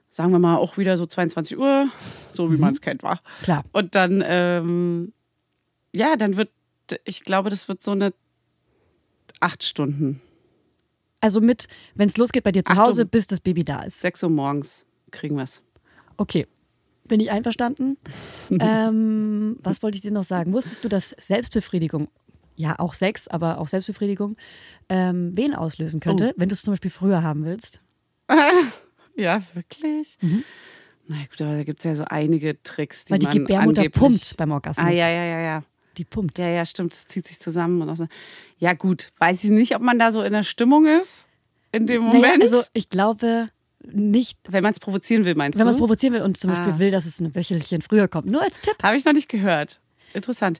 [0.09, 1.89] Sagen wir mal auch wieder so 22 Uhr,
[2.33, 3.21] so wie man es kennt, war.
[3.43, 3.63] Klar.
[3.71, 5.13] Und dann, ähm,
[5.93, 6.49] ja, dann wird,
[7.03, 8.13] ich glaube, das wird so eine
[9.41, 10.21] acht Stunden.
[11.21, 12.85] Also mit, wenn es losgeht bei dir zu Achtung.
[12.85, 13.99] Hause, bis das Baby da ist.
[14.01, 15.63] 6 Uhr morgens kriegen wir es.
[16.17, 16.47] Okay.
[17.05, 17.97] Bin ich einverstanden?
[18.59, 20.53] ähm, was wollte ich dir noch sagen?
[20.53, 22.09] Wusstest du, dass Selbstbefriedigung,
[22.55, 24.35] ja auch Sex, aber auch Selbstbefriedigung,
[24.89, 27.81] ähm, wen auslösen könnte, wenn du es zum Beispiel früher haben willst?
[29.17, 30.15] Ja, wirklich?
[31.07, 33.89] Na gut, aber da gibt es ja so einige Tricks, die Weil die man Gebärmutter
[33.89, 34.85] pumpt beim Orgasmus.
[34.85, 35.63] Ah, ja, ja, ja, ja.
[35.97, 36.37] Die pumpt.
[36.39, 36.93] Ja, ja, stimmt.
[36.93, 37.81] Das zieht sich zusammen.
[37.81, 38.07] Und auch so.
[38.59, 39.09] Ja, gut.
[39.19, 41.25] Weiß ich nicht, ob man da so in der Stimmung ist.
[41.71, 42.23] In dem Moment.
[42.23, 43.49] Naja, also ich glaube
[43.83, 45.81] nicht, wenn man es provozieren will, meinst wenn man es du?
[45.83, 46.79] provozieren will und zum Beispiel Ah.
[46.79, 48.27] will, dass es ein Wöchelchen früher kommt.
[48.27, 48.75] Nur als Tipp.
[48.83, 49.79] Habe ich noch nicht gehört.
[50.13, 50.59] Interessant.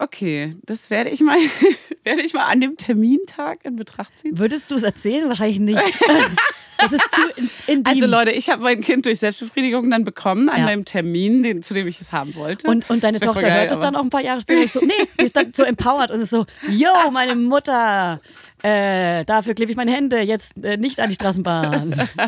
[0.00, 1.38] Okay, das werde ich mal,
[2.04, 4.38] werde ich mal an dem Termintag in Betracht ziehen.
[4.38, 5.28] Würdest du es erzählen?
[5.28, 5.78] Wahrscheinlich nicht.
[6.78, 7.92] das ist zu in, intim.
[7.92, 10.66] Also Leute, ich habe mein Kind durch Selbstbefriedigung dann bekommen an Ja.
[10.68, 12.68] einem Termin, den, zu dem ich es haben wollte.
[12.68, 14.68] Und, und deine Tochter geil, hört es dann auch ein paar Jahre später.
[14.68, 18.20] So, nee, die ist dann so empowered und ist so, yo, meine Mutter,
[18.62, 22.08] äh, dafür klebe ich meine Hände jetzt äh, nicht an die Straßenbahn.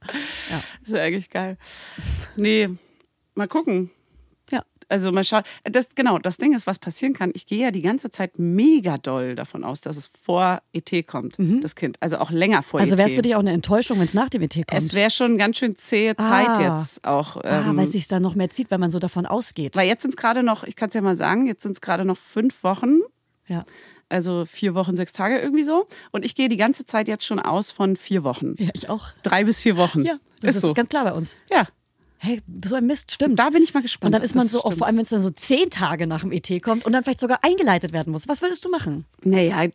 [0.00, 1.58] Das ist ja eigentlich geil.
[2.36, 2.68] Nee,
[3.34, 3.90] mal gucken.
[4.90, 5.42] Also mal schauen.
[5.64, 7.30] Das, genau, das Ding ist, was passieren kann.
[7.34, 11.36] Ich gehe ja die ganze Zeit mega doll davon aus, dass es vor ET kommt,
[11.62, 11.98] das Kind.
[12.00, 12.98] Also auch länger vor Also ET.
[12.98, 14.72] wäre es für dich auch eine Enttäuschung, wenn es nach dem ET kommt.
[14.72, 16.78] es wäre schon ganz schön zähe Zeit Ah.
[16.78, 17.36] jetzt auch.
[17.36, 19.76] ah, ähm, weil es sich dann noch mehr zieht, weil man so davon ausgeht.
[19.76, 21.80] weil jetzt sind es gerade noch, ich kann es ja mal sagen, jetzt sind es
[21.80, 23.00] gerade noch fünf Wochen.
[23.46, 23.64] Ja.
[24.10, 25.86] Also vier Wochen, sechs Tage irgendwie so.
[26.12, 28.54] Und ich gehe die ganze Zeit jetzt schon aus von vier Wochen.
[28.58, 29.08] ja, ich auch.
[29.22, 30.02] Drei bis vier Wochen.
[30.02, 30.72] Ja, das ist, ist so.
[30.72, 31.36] ganz klar bei uns.
[31.50, 31.66] Ja,
[32.20, 33.38] Hey, so ein Mist, stimmt.
[33.38, 34.08] da bin ich mal gespannt.
[34.08, 36.20] und dann ist man so, auch vor allem wenn es dann so zehn Tage nach
[36.22, 38.26] dem ET kommt und dann vielleicht sogar eingeleitet werden muss.
[38.28, 39.04] Was würdest du machen?
[39.22, 39.68] Naja,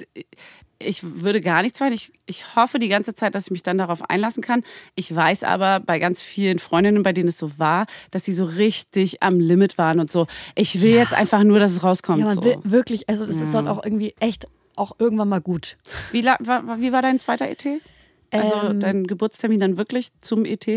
[0.80, 1.94] ich würde gar nichts machen.
[1.94, 4.64] Ich, ich hoffe die ganze Zeit, dass ich mich dann darauf einlassen kann.
[4.96, 8.44] Ich weiß aber bei ganz vielen Freundinnen, bei denen es so war, dass sie so
[8.44, 10.28] richtig am Limit waren und so.
[10.56, 12.20] Ich will jetzt einfach nur, dass es rauskommt.
[12.20, 12.44] Ja, man so.
[12.44, 15.78] will wirklich, also das ist dann auch irgendwie echt auch irgendwann mal gut.
[16.12, 17.66] Wie, la- wa- wa- wie war dein zweiter ET?
[18.32, 20.68] Also Ähm, dein Geburtstermin dann wirklich zum ET?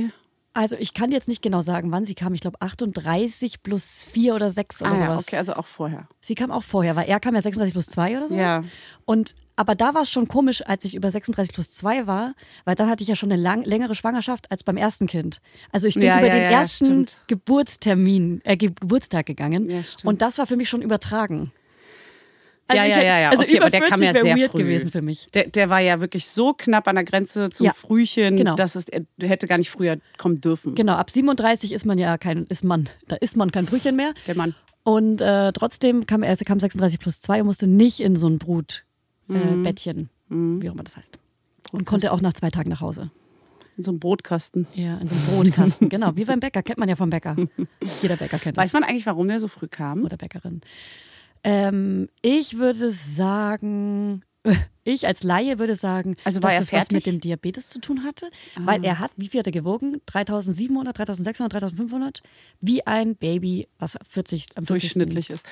[0.56, 2.32] Also ich kann jetzt nicht genau sagen, wann sie kam.
[2.32, 5.26] Ich glaube 38 plus 4 oder 6 oder Ah, ja, sowas.
[5.28, 6.08] okay, also auch vorher.
[6.22, 8.40] Sie kam auch vorher, weil er kam ja 36 plus 2 oder sowas.
[8.40, 8.64] Ja.
[9.04, 12.74] Und aber da war es schon komisch, als ich über 36 plus 2 war, weil
[12.74, 15.40] dann hatte ich ja schon eine lang, längere Schwangerschaft als beim ersten Kind.
[15.72, 17.06] Also ich bin Ja, über ja, den ja, ja, ersten.
[17.26, 19.68] Geburtstermin, äh, Ge Geburtstag gegangen.
[19.70, 20.04] Ja, stimmt.
[20.04, 21.52] und das war für mich schon übertragen.
[22.74, 23.30] Ja, ich ja, hätte- ja, ja.
[23.30, 24.58] Also okay, über aber der 40 kam ja sehr weird früh.
[24.58, 25.28] gewesen für mich.
[25.34, 28.54] Der, der war ja wirklich so knapp an der Grenze zum Ja, Frühchen, genau.
[28.56, 30.74] dass es er hätte gar nicht früher kommen dürfen.
[30.74, 34.12] Genau, ab 37 ist man ja kein, ist man, da ist man kein Frühchen mehr.
[34.26, 34.54] Der Mann.
[34.82, 38.28] Und äh, trotzdem kam er, er kam 36 plus 2 und musste nicht in so
[38.28, 41.18] ein Brutbettchen, äh, Bettchen, wie auch immer das heißt.
[41.72, 43.10] Und konnte auch nach zwei Tagen nach Hause.
[43.76, 44.66] In so einem Brotkasten.
[44.74, 45.88] Ja, in so einem Brotkasten.
[45.90, 47.36] genau, wie beim Bäcker, kennt man ja vom Bäcker.
[48.02, 48.64] Jeder Bäcker kennt das.
[48.66, 50.04] Weiß man eigentlich, warum der so früh kam?
[50.04, 50.60] Oder Bäckerin.
[51.46, 54.22] Ähm, ich würde sagen,
[54.84, 56.92] ich als Laie würde sagen, Also dass das was fertig?
[56.92, 60.00] mit dem Diabetes zu tun hatte, weil er hat, wie viel hat er gewogen?
[60.06, 62.22] 3700, 3600, 3500?
[62.60, 64.66] Wie ein Baby, was 40, am 40.
[64.66, 65.46] Durchschnittlich ist.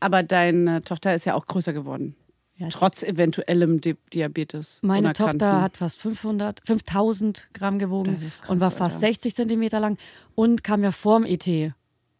[0.00, 2.14] Aber deine Tochter ist ja auch größer geworden.
[2.56, 4.80] Ja, Trotz eventuellem Di Diabetes.
[4.82, 5.12] Meine.
[5.14, 9.06] Tochter hat fast 500, 5000 Gramm gewogen krass, und war fast Alter.
[9.06, 9.96] 60 Zentimeter lang
[10.34, 11.46] und kam ja vorm ET.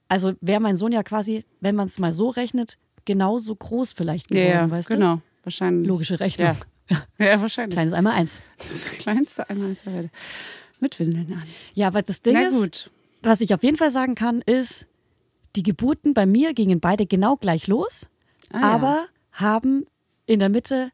[0.06, 4.30] Also wäre mein Sohn ja quasi, wenn man es mal so rechnet, genauso groß vielleicht
[4.30, 5.20] Ja, geworden, ja, weißt genau.
[5.42, 5.88] Wahrscheinlich.
[5.88, 6.54] Logische Rechnung.
[6.88, 7.74] Ja, ja wahrscheinlich.
[7.74, 8.40] Kleines einmal eins.
[8.58, 10.10] Das kleinste einmal der Welt.
[10.80, 11.42] Mit Windeln an.
[11.74, 12.90] Ja, aber das Ding Na ist, gut.
[13.22, 14.86] was ich auf jeden Fall sagen kann, ist,
[15.56, 18.06] die Geburten bei mir gingen beide genau gleich los,
[18.52, 18.70] Ah, ja.
[18.70, 19.86] aber haben
[20.26, 20.90] in der Mitte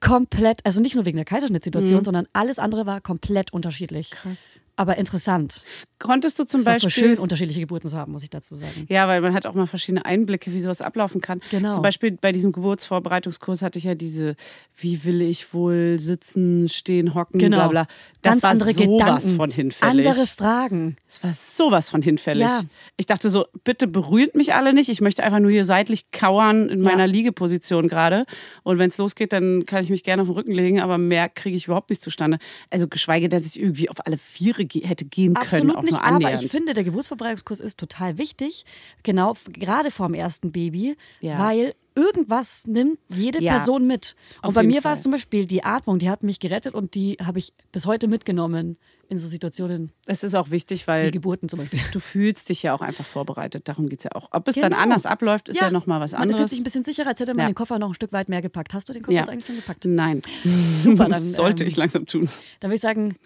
[0.00, 2.04] komplett, also nicht nur wegen der Kaiserschnittsituation, Mhm.
[2.04, 4.10] sondern alles andere war komplett unterschiedlich.
[4.10, 4.54] Krass.
[4.76, 5.64] Aber interessant.
[6.04, 6.90] Konntest du zum Es war Beispiel.
[6.90, 8.84] schön, unterschiedliche Geburten zu haben, muss ich dazu sagen.
[8.90, 11.40] Ja, weil man hat auch mal verschiedene Einblicke, wie sowas ablaufen kann.
[11.50, 11.72] Genau.
[11.72, 14.36] Zum Beispiel bei diesem Geburtsvorbereitungskurs hatte ich ja diese,
[14.76, 17.84] wie will ich wohl sitzen, stehen, hocken, bla bla.
[17.84, 18.32] Das Genau.
[18.32, 18.86] Ganz war andere sowas
[19.24, 20.06] Gedanken, von hinfällig.
[20.08, 20.96] andere Fragen.
[21.08, 22.42] Das war sowas von hinfällig.
[22.42, 22.62] Ja.
[22.96, 24.88] Ich dachte so, bitte berührt mich alle nicht.
[24.88, 26.90] Ich möchte einfach nur hier seitlich kauern in Ja.
[26.90, 28.24] meiner Liegeposition gerade.
[28.62, 31.28] Und wenn es losgeht, dann kann ich mich gerne auf den Rücken legen, aber mehr
[31.28, 32.38] kriege ich überhaupt nicht zustande.
[32.70, 36.34] Also geschweige, dass ich irgendwie auf alle Viere hätte gehen können, Absolut nicht, nur aber
[36.34, 38.64] ich finde, der Geburtsvorbereitungskurs ist total wichtig,
[39.02, 41.38] genau, gerade vorm ersten Baby, Ja.
[41.38, 44.16] weil irgendwas nimmt jede Ja, Person mit.
[44.42, 47.16] Und bei mir war es zum Beispiel die Atmung, die hat mich gerettet und die
[47.24, 48.76] habe ich bis heute mitgenommen
[49.10, 51.78] in so Situationen es ist auch wichtig, weil Geburten zum Beispiel.
[51.92, 53.68] du fühlst dich ja auch einfach vorbereitet.
[53.68, 54.28] Darum geht es ja auch.
[54.32, 54.82] Ob es dann Genau.
[54.82, 56.50] anders abläuft, ist ja, noch nochmal was Man fühlt anderes.
[56.50, 57.48] sich ein bisschen sicherer, als hätte man Ja.
[57.50, 58.72] den Koffer noch ein Stück weit mehr gepackt.
[58.74, 59.20] Hast du den Koffer Ja.
[59.20, 59.84] jetzt eigentlich schon gepackt?
[59.84, 60.22] Nein.
[60.82, 62.28] Super, dann, Sollte ähm, ich langsam tun.
[62.60, 63.16] Dann würde ich sagen,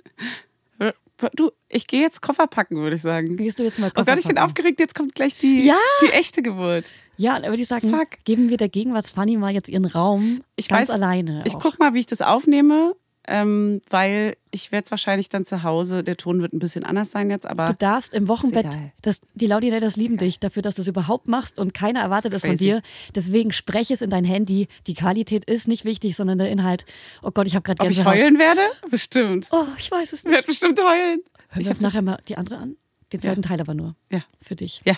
[1.34, 3.36] Du, ich gehe jetzt Koffer packen, würde ich sagen.
[3.36, 4.46] gehst du jetzt mal Oh Koffer Gott, ich bin packen.
[4.48, 5.74] aufgeregt, jetzt kommt gleich die, Ja.
[6.02, 6.90] die echte Geburt.
[7.16, 8.10] Ja, würde ich sagen, Fuck.
[8.24, 11.42] geben wir der Gegenwarts-Fanny mal jetzt ihren Raum Ich ganz weiß, alleine.
[11.46, 11.60] Ich auch.
[11.60, 12.94] guck mal, wie ich das aufnehme,
[13.28, 17.10] ähm, weil ich werde es wahrscheinlich dann zu Hause, der Ton wird ein bisschen anders
[17.10, 18.92] sein jetzt, aber Du darfst im Wochenbett, egal.
[19.02, 22.42] das, die Laudinators lieben dich dafür, dass du es überhaupt machst und keiner erwartet es
[22.44, 22.80] von dir.
[23.14, 24.68] Deswegen spreche es in dein Handy.
[24.86, 26.86] Die Qualität ist nicht wichtig, sondern der Inhalt.
[27.22, 28.62] Oh Gott, ich habe gerade ob ich heulen werde?
[28.90, 29.48] Bestimmt.
[29.52, 30.32] Oh, ich weiß es Ich nicht.
[30.34, 31.20] werde bestimmt heulen.
[31.50, 32.76] Hören Ich wir uns nachher mal die andere an?
[33.12, 33.94] Den zweiten Teil aber nur.
[34.10, 34.80] Ja, Für dich.
[34.84, 34.94] ja.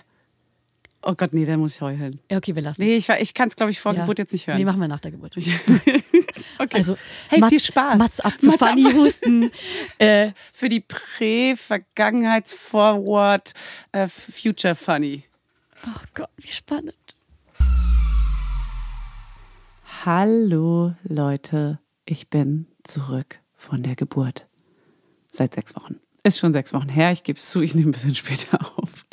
[1.03, 2.21] Oh Gott, nee, dann muss ich heulen.
[2.31, 4.03] Ja, okay, wir lassen Nee, ich, ich kann es, glaube ich, vor Ja.
[4.03, 4.59] Geburt jetzt nicht hören.
[4.59, 5.35] Nee, machen wir nach der Geburt.
[6.59, 6.77] okay.
[6.77, 6.97] Also,
[7.29, 7.99] hey, Mats, viel Spaß.
[7.99, 9.01] Mats Apfel, Mats Fanny Apfel.
[9.01, 9.51] Husten.
[9.99, 13.55] äh, Für die Prä-, Vergangenheits-, Forward-,
[13.93, 14.09] äh,
[15.87, 16.95] oh Gott, wie spannend.
[20.05, 24.49] Hallo Leute, ich bin zurück von der Geburt.
[25.31, 26.01] Seit sechs Wochen.
[26.23, 29.07] Ist schon sechs Wochen her, ich gebe es zu, ich nehme ein bisschen später auf.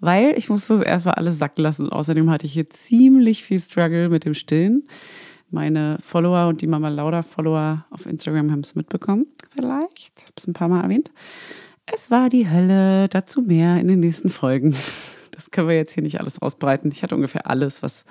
[0.00, 1.90] Weil ich musste es erstmal alles sacken lassen.
[1.90, 4.88] Außerdem hatte ich hier ziemlich viel Struggle mit dem Stillen.
[5.50, 9.26] Meine Follower und die Mama Lauda Follower auf Instagram haben es mitbekommen.
[9.50, 11.10] Vielleicht, habe es ein paar Mal erwähnt.
[11.86, 14.74] Es war die Hölle, dazu mehr in den nächsten Folgen.
[15.32, 16.90] Das können wir jetzt hier nicht alles ausbreiten.
[16.92, 18.04] Ich hatte ungefähr alles, was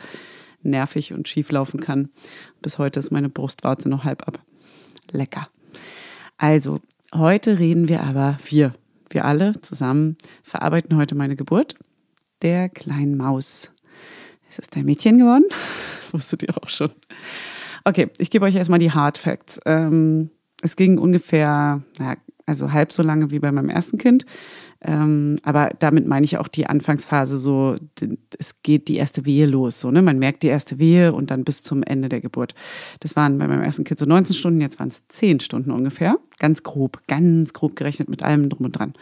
[0.64, 2.10] nervig und schief laufen kann.
[2.60, 4.42] Bis heute ist meine Brustwarze noch halb ab.
[5.12, 5.48] Lecker.
[6.38, 6.80] Also,
[7.14, 8.74] heute reden wir aber, wir,
[9.14, 11.76] wir alle zusammen, verarbeiten heute meine Geburt
[12.42, 13.72] der kleinen Maus.
[14.50, 15.46] Es ist ein Mädchen geworden.
[16.12, 16.92] Wusstet ihr auch schon.
[17.86, 19.60] Okay, ich gebe euch erstmal die Hard Facts.
[19.66, 24.26] Ähm, es ging ungefähr, naja, also halb so lange wie bei meinem ersten Kind.
[24.82, 27.76] Ähm, aber damit meine ich auch die Anfangsphase so,
[28.38, 29.80] es geht die erste Wehe los.
[29.80, 30.02] So, ne?
[30.02, 32.56] Man merkt die erste Wehe und dann bis zum Ende der Geburt.
[33.02, 36.18] Das waren bei meinem ersten Kind so 19 Stunden, jetzt waren es 10 Stunden ungefähr.
[36.40, 38.94] Ganz grob, ganz grob gerechnet mit allem drum und dran.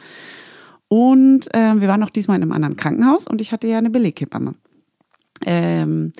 [0.87, 3.89] Und äh, wir waren auch diesmal in einem anderen Krankenhaus und ich hatte ja eine
[3.89, 4.53] Beleghebamme.
[5.45, 6.13] Ähm,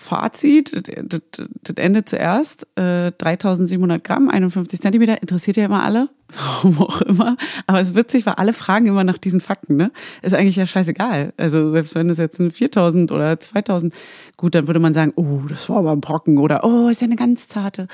[0.00, 7.02] Fazit, das, Ende zuerst, äh, 3700 Gramm, 51 Zentimeter, interessiert ja immer alle, warum auch
[7.02, 7.36] immer.
[7.66, 9.90] Aber es ist witzig, weil alle fragen immer nach diesen Fakten, ne?
[10.22, 11.34] Ist eigentlich ja scheißegal.
[11.36, 13.92] Also selbst wenn es jetzt ein 4000 oder 2000,
[14.36, 17.06] gut, dann würde man sagen, oh, das war aber ein Brocken oder oh, ist ja
[17.06, 17.88] eine ganz zarte.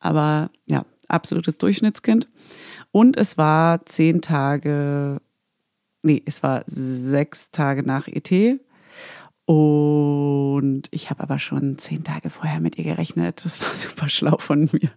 [0.00, 2.26] Aber ja, absolutes Durchschnittskind.
[2.90, 5.20] Und es war zehn Tage,
[6.02, 8.32] nee, es war sechs Tage nach ET
[9.46, 13.44] und ich habe aber schon zehn Tage vorher mit ihr gerechnet.
[13.44, 14.90] Das war super schlau von mir.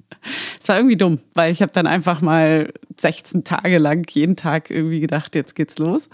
[0.61, 4.69] Es war irgendwie dumm, weil ich habe dann einfach mal 16 Tage lang jeden Tag
[4.69, 6.09] irgendwie gedacht, jetzt geht's los.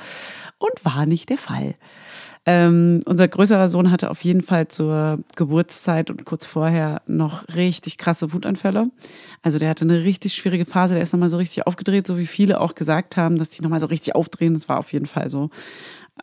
[0.57, 1.75] Und war nicht der Fall.
[2.45, 7.97] Ähm, unser größerer Sohn hatte auf jeden Fall zur Geburtszeit und kurz vorher noch richtig
[7.97, 8.89] krasse Wutanfälle.
[9.43, 12.25] Also der hatte eine richtig schwierige Phase, der ist nochmal so richtig aufgedreht, so wie
[12.25, 14.55] viele auch gesagt haben, dass die nochmal so richtig aufdrehen.
[14.55, 15.51] Das war auf jeden Fall so.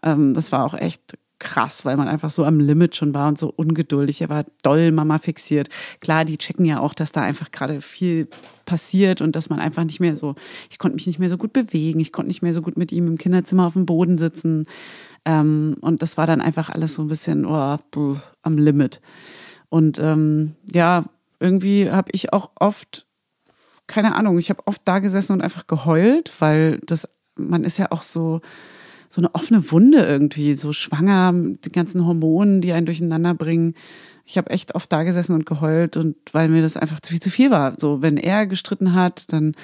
[0.02, 3.38] Ähm, das war auch echt krass, weil man einfach so am Limit schon war und
[3.38, 4.20] so ungeduldig.
[4.20, 5.68] Er war doll Mama fixiert.
[6.00, 8.28] Klar, die checken ja auch, dass da einfach gerade viel
[8.66, 10.36] passiert und dass man einfach nicht mehr so,
[10.70, 12.92] ich konnte mich nicht mehr so gut bewegen, ich konnte nicht mehr so gut mit
[12.92, 14.66] ihm im Kinderzimmer auf dem Boden sitzen.
[15.24, 19.00] Ähm, und das war dann einfach alles so ein bisschen oh, buh, am Limit.
[19.70, 21.04] Und ähm, ja,
[21.40, 23.06] irgendwie habe ich auch oft,
[23.86, 27.90] keine Ahnung, ich habe oft da gesessen und einfach geheult, weil das, man ist ja
[27.90, 28.40] auch so,
[29.12, 33.74] so eine offene Wunde irgendwie, so schwanger, die ganzen Hormonen, die einen durcheinander bringen.
[34.24, 37.20] Ich habe echt oft da gesessen und geheult und weil mir das einfach zu viel
[37.20, 37.74] zu viel war.
[37.76, 39.56] So, wenn er gestritten hat, dann,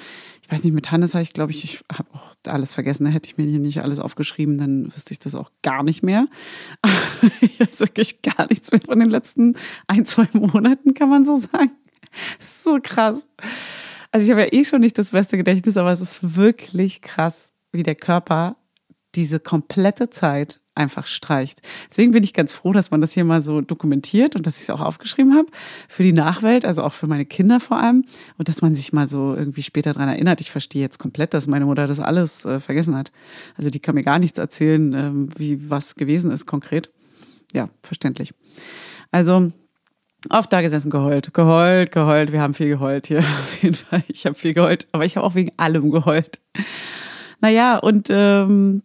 [0.43, 3.05] ich weiß nicht, mit Hannes habe ich, glaube ich, ich habe auch alles vergessen.
[3.05, 6.03] Da hätte ich mir hier nicht alles aufgeschrieben, dann wüsste ich das auch gar nicht
[6.03, 6.27] mehr.
[7.39, 9.55] ich weiß wirklich gar nichts mehr von den letzten
[9.87, 11.71] ein, zwei Monaten, kann man so sagen.
[12.39, 13.21] so krass.
[14.11, 17.53] Also ich habe ja eh schon nicht das beste Gedächtnis, aber es ist wirklich krass,
[17.71, 18.57] wie der Körper
[19.17, 21.61] diese komplette Zeit einfach streicht.
[21.89, 24.63] Deswegen bin ich ganz froh, dass man das hier mal so dokumentiert und dass ich
[24.63, 25.47] es auch aufgeschrieben habe
[25.89, 28.05] für die Nachwelt, also auch für meine Kinder vor allem
[28.37, 30.39] und dass man sich mal so irgendwie später daran erinnert.
[30.39, 33.11] Ich verstehe jetzt komplett, dass meine Mutter das alles äh, vergessen hat.
[33.57, 36.91] Also die kann mir gar nichts erzählen, ähm, wie was gewesen ist konkret.
[37.53, 38.33] Ja, verständlich.
[39.11, 39.51] Also
[40.29, 42.31] oft da gesessen, geheult, geheult, geheult.
[42.31, 44.03] Wir haben viel geheult hier auf jeden Fall.
[44.09, 46.39] Ich habe viel geheult, aber ich habe auch wegen allem geheult.
[47.39, 48.83] Naja, und ähm,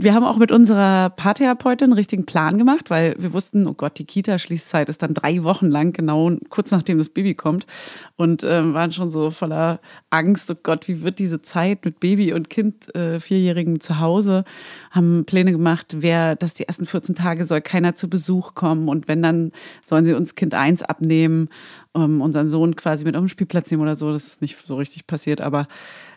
[0.00, 3.98] wir haben auch mit unserer Paartherapeutin einen richtigen Plan gemacht, weil wir wussten, oh Gott,
[3.98, 7.66] die Kita-Schließzeit ist dann drei Wochen lang, genau kurz nachdem das Baby kommt.
[8.14, 9.80] Und äh, waren schon so voller
[10.10, 14.44] Angst, oh Gott, wie wird diese Zeit mit Baby und Kind, äh, Vierjährigen zu Hause?
[14.92, 18.88] Haben Pläne gemacht, wer, dass die ersten 14 Tage soll keiner zu Besuch kommen.
[18.88, 19.50] Und wenn, dann
[19.84, 21.48] sollen sie uns Kind eins abnehmen,
[21.96, 24.12] ähm, unseren Sohn quasi mit auf den Spielplatz nehmen oder so.
[24.12, 25.66] Das ist nicht so richtig passiert, aber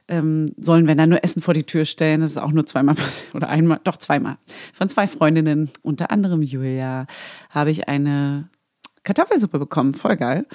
[0.07, 2.21] ähm, sollen, wenn dann nur Essen vor die Tür stellen.
[2.21, 4.37] Das ist auch nur zweimal passiert oder einmal, doch zweimal.
[4.73, 7.05] Von zwei Freundinnen, unter anderem Julia,
[7.49, 8.49] habe ich eine
[9.03, 9.93] Kartoffelsuppe bekommen.
[9.93, 10.45] Voll geil.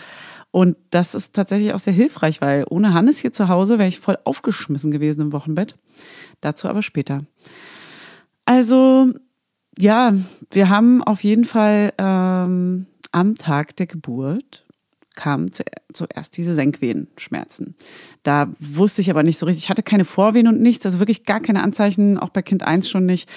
[0.51, 4.01] Und das ist tatsächlich auch sehr hilfreich, weil ohne Hannes hier zu Hause wäre ich
[4.01, 5.77] voll aufgeschmissen gewesen im Wochenbett.
[6.41, 7.23] Dazu aber später.
[8.45, 9.13] Also,
[9.77, 10.15] ja,
[10.51, 14.66] wir haben auf jeden Fall ähm, am Tag der Geburt
[15.17, 15.51] kamen
[15.93, 17.75] zuerst diese Senkwehenschmerzen.
[18.23, 19.65] Da wusste ich aber nicht so richtig.
[19.65, 22.89] Ich hatte keine Vorwehen und nichts, also wirklich gar keine Anzeichen, auch bei Kind 1
[22.89, 23.29] schon nicht.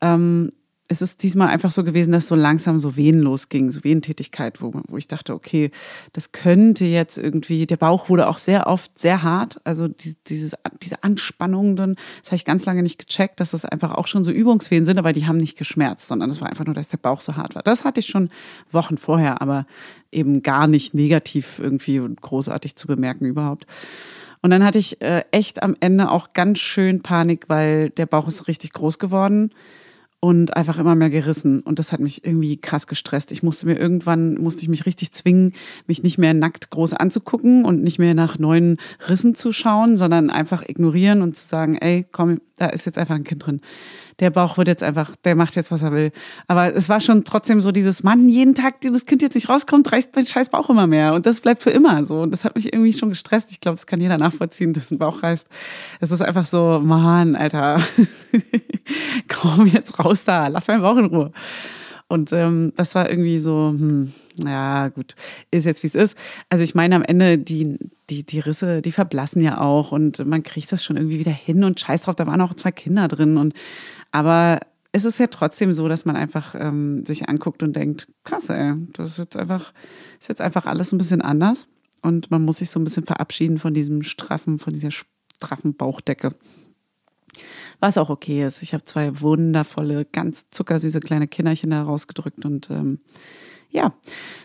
[0.00, 0.50] Ähm,
[0.86, 4.72] es ist diesmal einfach so gewesen, dass so langsam so Wehen losging, so Wehentätigkeit, wo,
[4.86, 5.70] wo ich dachte, okay,
[6.12, 10.54] das könnte jetzt irgendwie, der Bauch wurde auch sehr oft sehr hart, also die, dieses,
[10.82, 14.24] diese Anspannung dann, das habe ich ganz lange nicht gecheckt, dass das einfach auch schon
[14.24, 16.98] so Übungswehen sind, aber die haben nicht geschmerzt, sondern es war einfach nur, dass der
[16.98, 17.62] Bauch so hart war.
[17.62, 18.28] Das hatte ich schon
[18.70, 19.66] Wochen vorher, aber
[20.12, 23.66] eben gar nicht negativ irgendwie großartig zu bemerken überhaupt.
[24.42, 28.28] Und dann hatte ich äh, echt am Ende auch ganz schön Panik, weil der Bauch
[28.28, 29.50] ist richtig groß geworden
[30.24, 31.60] und einfach immer mehr gerissen.
[31.60, 33.30] Und das hat mich irgendwie krass gestresst.
[33.30, 35.52] Ich musste mir irgendwann, musste ich mich richtig zwingen,
[35.86, 40.30] mich nicht mehr nackt groß anzugucken und nicht mehr nach neuen Rissen zu schauen, sondern
[40.30, 43.60] einfach ignorieren und zu sagen, ey, komm, da ist jetzt einfach ein Kind drin
[44.20, 46.12] der Bauch wird jetzt einfach, der macht jetzt, was er will.
[46.46, 49.90] Aber es war schon trotzdem so dieses, Mann, jeden Tag, das Kind jetzt nicht rauskommt,
[49.90, 51.14] reißt mein scheiß Bauch immer mehr.
[51.14, 52.22] Und das bleibt für immer so.
[52.22, 53.50] Und das hat mich irgendwie schon gestresst.
[53.50, 55.48] Ich glaube, das kann jeder nachvollziehen, dass ein Bauch reißt.
[56.00, 57.80] Es ist einfach so, Mann, Alter,
[59.28, 61.32] komm jetzt raus da, lass meinen Bauch in Ruhe.
[62.08, 65.14] Und ähm, das war irgendwie so, hm, ja, gut,
[65.50, 66.18] ist jetzt wie es ist.
[66.48, 67.78] Also ich meine, am Ende, die,
[68.10, 71.64] die, die Risse, die verblassen ja auch und man kriegt das schon irgendwie wieder hin
[71.64, 73.54] und scheiß drauf, da waren auch zwei Kinder drin und
[74.12, 74.60] aber
[74.92, 78.74] es ist ja trotzdem so, dass man einfach ähm, sich anguckt und denkt, krass, ey,
[78.92, 79.72] das ist jetzt einfach,
[80.20, 81.66] ist jetzt einfach alles ein bisschen anders.
[82.02, 86.30] Und man muss sich so ein bisschen verabschieden von diesem straffen, von dieser straffen Bauchdecke.
[87.80, 88.62] Was auch okay ist.
[88.62, 93.00] Ich habe zwei wundervolle, ganz zuckersüße kleine Kinderchen da rausgedrückt und ähm,
[93.74, 93.92] ja,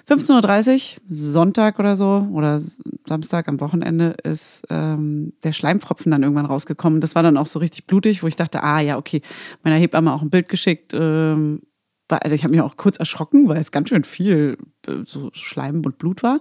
[0.09, 2.59] 15.30 Uhr, Sonntag oder so oder
[3.07, 6.99] Samstag am Wochenende ist ähm, der Schleimfropfen dann irgendwann rausgekommen.
[6.99, 9.21] Das war dann auch so richtig blutig, wo ich dachte, ah ja, okay,
[9.63, 10.95] meiner Hebamme auch ein Bild geschickt.
[10.95, 11.61] Ähm,
[12.07, 15.83] also ich habe mich auch kurz erschrocken, weil es ganz schön viel äh, so Schleim
[15.85, 16.39] und Blut war.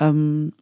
[0.00, 0.54] Ähm,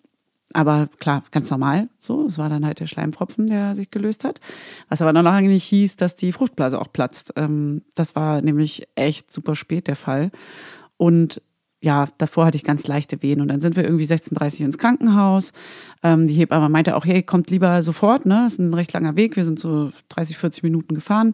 [0.55, 2.27] aber klar, ganz normal so.
[2.27, 4.41] Es war dann halt der Schleimfropfen, der sich gelöst hat.
[4.89, 7.33] Was aber noch lange nicht hieß, dass die Fruchtblase auch platzt.
[7.37, 10.31] Ähm, das war nämlich echt super spät der Fall.
[10.97, 11.43] Und
[11.83, 14.79] ja, davor hatte ich ganz leichte Wehen und dann sind wir irgendwie 16.30 Uhr ins
[14.79, 15.53] Krankenhaus.
[16.05, 18.43] Ähm, die Hebamme meinte auch, hey, kommt lieber sofort, ne?
[18.45, 19.35] Das ist ein recht langer Weg.
[19.35, 21.33] Wir sind so 30, 40 Minuten gefahren.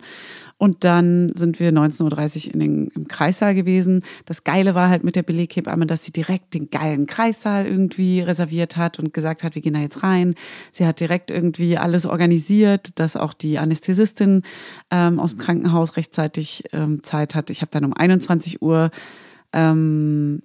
[0.57, 4.03] Und dann sind wir 19.30 Uhr in den, im Kreissaal gewesen.
[4.25, 8.79] Das Geile war halt mit der Beleghebamme, dass sie direkt den geilen Kreissaal irgendwie reserviert
[8.79, 10.35] hat und gesagt hat, wir gehen da jetzt rein.
[10.73, 14.43] Sie hat direkt irgendwie alles organisiert, dass auch die Anästhesistin
[14.91, 17.51] ähm, aus dem Krankenhaus rechtzeitig ähm, Zeit hat.
[17.51, 18.91] Ich habe dann um 21 Uhr
[19.53, 20.43] ähm,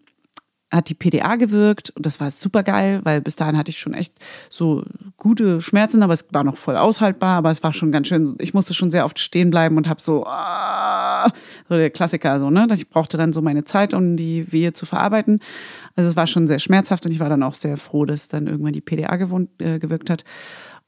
[0.73, 3.93] hat die PDA gewirkt und das war super geil, weil bis dahin hatte ich schon
[3.93, 4.13] echt
[4.49, 4.83] so
[5.17, 8.55] gute Schmerzen, aber es war noch voll aushaltbar, aber es war schon ganz schön, ich
[8.55, 11.31] musste schon sehr oft stehen bleiben und habe so, ah,
[11.69, 14.87] so der Klassiker so, ne, ich brauchte dann so meine Zeit, um die Wehe zu
[14.87, 15.39] verarbeiten.
[15.95, 18.47] Also es war schon sehr schmerzhaft und ich war dann auch sehr froh, dass dann
[18.47, 20.23] irgendwann die PDA gewohnt, äh, gewirkt hat.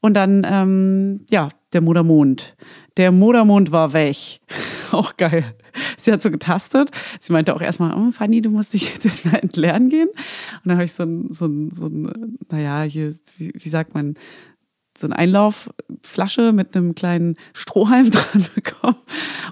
[0.00, 2.56] Und dann, ähm, ja, der Modermond.
[2.96, 4.40] Der Modermond war weg.
[4.92, 5.54] auch geil.
[5.96, 6.90] Sie hat so getastet.
[7.20, 10.08] Sie meinte auch erstmal, oh, Fanny, du musst dich jetzt erstmal entleeren gehen.
[10.08, 14.14] Und dann habe ich so ein, so ein, so ein naja, hier, wie sagt man,
[14.98, 18.96] so eine Einlaufflasche mit einem kleinen Strohhalm dran bekommen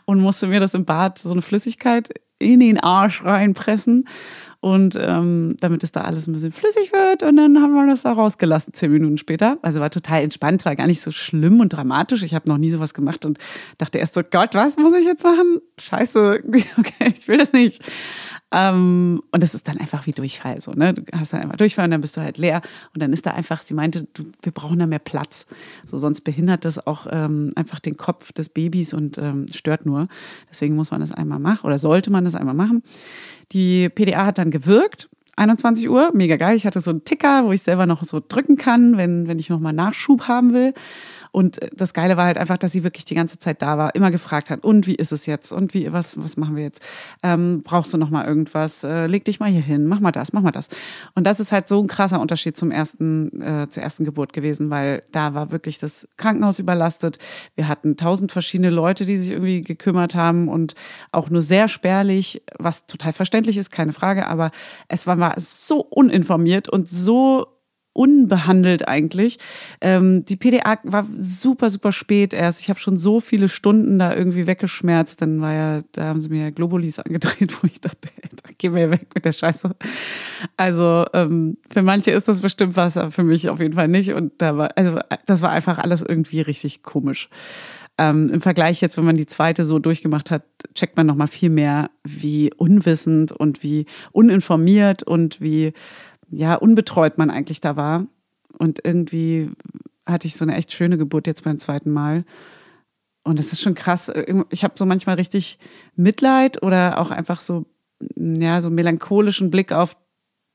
[0.06, 4.08] und musste mir das im Bad so eine Flüssigkeit in den Arsch reinpressen
[4.64, 7.22] und ähm, damit es da alles ein bisschen flüssig wird.
[7.22, 9.58] Und dann haben wir das da rausgelassen, zehn Minuten später.
[9.60, 12.22] Also war total entspannt, war gar nicht so schlimm und dramatisch.
[12.22, 13.36] Ich habe noch nie sowas gemacht und
[13.76, 15.60] dachte erst so, Gott, was muss ich jetzt machen?
[15.78, 16.42] Scheiße,
[16.78, 17.82] okay, ich will das nicht.
[18.54, 20.60] Ähm, und das ist dann einfach wie Durchfall.
[20.60, 20.94] So, ne?
[20.94, 22.62] Du hast dann einfach Durchfall und dann bist du halt leer.
[22.94, 25.46] Und dann ist da einfach, sie meinte, du, wir brauchen da mehr Platz.
[25.84, 30.06] So, sonst behindert das auch ähm, einfach den Kopf des Babys und ähm, stört nur.
[30.48, 32.84] Deswegen muss man das einmal machen oder sollte man das einmal machen.
[33.50, 35.08] Die PDA hat dann gewirkt.
[35.36, 36.56] 21 Uhr, mega geil.
[36.56, 39.50] Ich hatte so einen Ticker, wo ich selber noch so drücken kann, wenn, wenn ich
[39.50, 40.74] nochmal Nachschub haben will.
[41.34, 44.12] Und das Geile war halt einfach, dass sie wirklich die ganze Zeit da war, immer
[44.12, 45.50] gefragt hat, und wie ist es jetzt?
[45.50, 46.80] Und wie, was, was machen wir jetzt?
[47.24, 48.84] Ähm, brauchst du noch mal irgendwas?
[48.84, 50.68] Äh, leg dich mal hier hin, mach mal das, mach mal das.
[51.16, 54.70] Und das ist halt so ein krasser Unterschied zum ersten, äh, zur ersten Geburt gewesen,
[54.70, 57.18] weil da war wirklich das Krankenhaus überlastet.
[57.56, 60.76] Wir hatten tausend verschiedene Leute, die sich irgendwie gekümmert haben und
[61.10, 64.52] auch nur sehr spärlich, was total verständlich ist, keine Frage, aber
[64.86, 67.53] es war, war so uninformiert und so
[67.94, 69.38] unbehandelt eigentlich.
[69.80, 72.60] Ähm, die PDA war super, super spät erst.
[72.60, 75.22] Ich habe schon so viele Stunden da irgendwie weggeschmerzt.
[75.22, 78.08] Dann war ja, da haben sie mir Globulis angedreht, wo ich dachte,
[78.42, 79.70] da geh mir weg mit der Scheiße.
[80.56, 84.12] Also ähm, für manche ist das bestimmt was, aber für mich auf jeden Fall nicht.
[84.12, 87.30] Und da war, also das war einfach alles irgendwie richtig komisch.
[87.96, 90.42] Ähm, Im Vergleich jetzt, wenn man die zweite so durchgemacht hat,
[90.74, 95.72] checkt man nochmal viel mehr, wie unwissend und wie uninformiert und wie
[96.30, 98.06] ja, unbetreut man eigentlich da war.
[98.58, 99.50] Und irgendwie
[100.06, 102.24] hatte ich so eine echt schöne Geburt jetzt beim zweiten Mal.
[103.22, 104.12] Und es ist schon krass.
[104.50, 105.58] Ich habe so manchmal richtig
[105.96, 107.66] Mitleid oder auch einfach so,
[108.16, 109.96] ja, so melancholischen Blick auf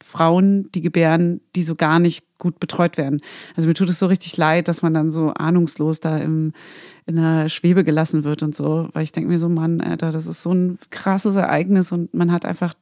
[0.01, 3.21] Frauen, die gebären, die so gar nicht gut betreut werden.
[3.55, 6.53] Also mir tut es so richtig leid, dass man dann so ahnungslos da im,
[7.05, 10.25] in der Schwebe gelassen wird und so, weil ich denke mir so, Mann, Alter, das
[10.25, 12.75] ist so ein krasses Ereignis und man hat einfach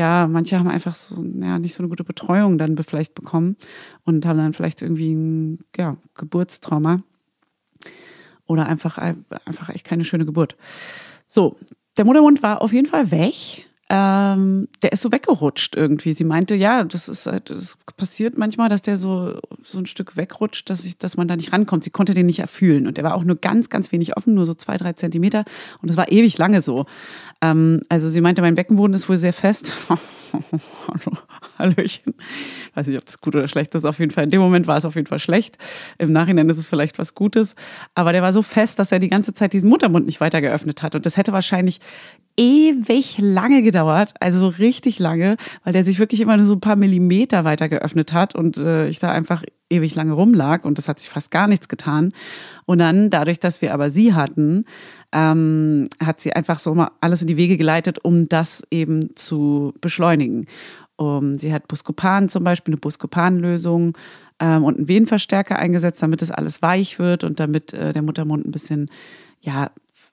[0.00, 3.56] ja, manche haben einfach so, ja, nicht so eine gute Betreuung dann vielleicht bekommen
[4.06, 7.02] und haben dann vielleicht irgendwie ein ja, Geburtstrauma
[8.46, 10.56] oder einfach, einfach echt keine schöne Geburt.
[11.26, 11.58] So,
[11.98, 16.12] der Muttermund war auf jeden Fall weg ähm, der ist so weggerutscht irgendwie.
[16.12, 20.16] Sie meinte, ja, das ist halt, das passiert manchmal, dass der so, so ein Stück
[20.16, 21.82] wegrutscht, dass, ich, dass man da nicht rankommt.
[21.82, 22.86] Sie konnte den nicht erfühlen.
[22.86, 25.44] Und der war auch nur ganz, ganz wenig offen, nur so zwei, drei Zentimeter.
[25.82, 26.86] Und das war ewig lange so.
[27.42, 29.74] Ähm, also sie meinte, mein Beckenboden ist wohl sehr fest.
[31.58, 32.14] Hallöchen.
[32.74, 33.84] Weiß nicht, ob das gut oder schlecht ist.
[33.84, 35.58] Auf jeden Fall, in dem Moment war es auf jeden Fall schlecht.
[35.98, 37.56] Im Nachhinein ist es vielleicht was Gutes.
[37.96, 40.80] Aber der war so fest, dass er die ganze Zeit diesen Muttermund nicht weiter geöffnet
[40.84, 40.94] hat.
[40.94, 41.80] Und das hätte wahrscheinlich
[42.36, 46.76] ewig lange gedauert, also richtig lange, weil der sich wirklich immer nur so ein paar
[46.76, 50.98] Millimeter weiter geöffnet hat und äh, ich da einfach ewig lange rumlag und das hat
[50.98, 52.12] sich fast gar nichts getan.
[52.66, 54.64] Und dann, dadurch, dass wir aber sie hatten,
[55.12, 59.72] ähm, hat sie einfach so mal alles in die Wege geleitet, um das eben zu
[59.80, 60.46] beschleunigen.
[60.96, 63.96] Um, sie hat Buscopan zum Beispiel, eine Buscopan-Lösung
[64.38, 68.46] ähm, und einen Venenverstärker eingesetzt, damit das alles weich wird und damit äh, der Muttermund
[68.46, 68.90] ein bisschen
[69.40, 69.70] ja,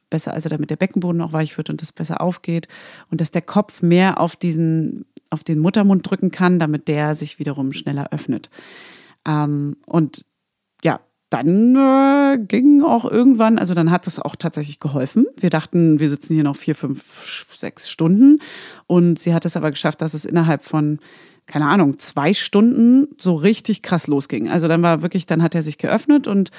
[0.10, 2.68] besser, also damit der Beckenboden auch weich wird und das besser aufgeht
[3.12, 7.40] und dass der Kopf mehr auf diesen, auf den Muttermund drücken kann, damit der sich
[7.40, 8.50] wiederum schneller öffnet.
[9.28, 10.26] Ähm, und
[10.84, 15.26] ja, dann äh, ging auch irgendwann, also dann hat es auch tatsächlich geholfen.
[15.36, 18.40] Wir dachten, wir sitzen hier noch vier, fünf, sechs Stunden
[18.86, 21.00] und sie hat es aber geschafft, dass es innerhalb von
[21.48, 24.50] keine Ahnung, zwei Stunden so richtig krass losging.
[24.50, 26.52] Also dann war wirklich, dann hat er sich geöffnet und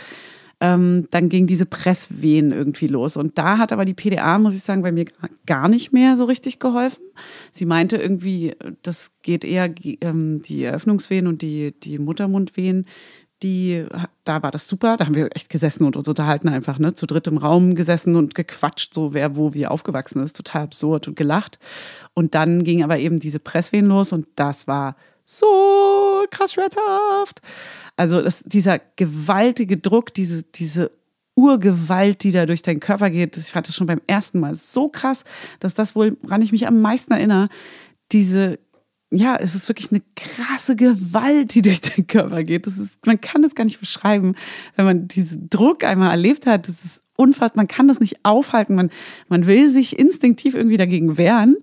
[0.60, 3.16] ähm, dann ging diese Presswehen irgendwie los.
[3.16, 5.06] Und da hat aber die PDA, muss ich sagen, bei mir
[5.46, 7.04] gar nicht mehr so richtig geholfen.
[7.52, 12.86] Sie meinte irgendwie, das geht eher ähm, die Eröffnungswehen und die, die Muttermundwehen
[13.42, 13.86] die,
[14.24, 17.06] da war das super, da haben wir echt gesessen und uns unterhalten einfach, ne, zu
[17.06, 21.16] dritt im Raum gesessen und gequatscht, so wer wo wie aufgewachsen ist, total absurd und
[21.16, 21.58] gelacht.
[22.14, 24.96] Und dann ging aber eben diese Presswehen los und das war
[25.28, 27.40] so krass schmerzhaft.
[27.96, 30.90] Also das, dieser gewaltige Druck, diese, diese
[31.36, 34.88] Urgewalt, die da durch deinen Körper geht, ich fand das schon beim ersten Mal so
[34.88, 35.24] krass,
[35.60, 37.48] dass das wohl, woran ich mich am meisten erinnere,
[38.10, 38.58] diese
[39.10, 42.66] ja, es ist wirklich eine krasse Gewalt, die durch den Körper geht.
[42.66, 44.34] Das ist, man kann das gar nicht beschreiben,
[44.76, 46.68] wenn man diesen Druck einmal erlebt hat.
[46.68, 47.62] Das ist unfassbar.
[47.62, 48.74] Man kann das nicht aufhalten.
[48.74, 48.90] Man,
[49.28, 51.56] man will sich instinktiv irgendwie dagegen wehren,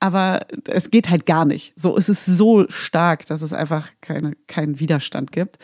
[0.00, 1.74] aber es geht halt gar nicht.
[1.76, 5.58] So, es ist so stark, dass es einfach keine, keinen Widerstand gibt.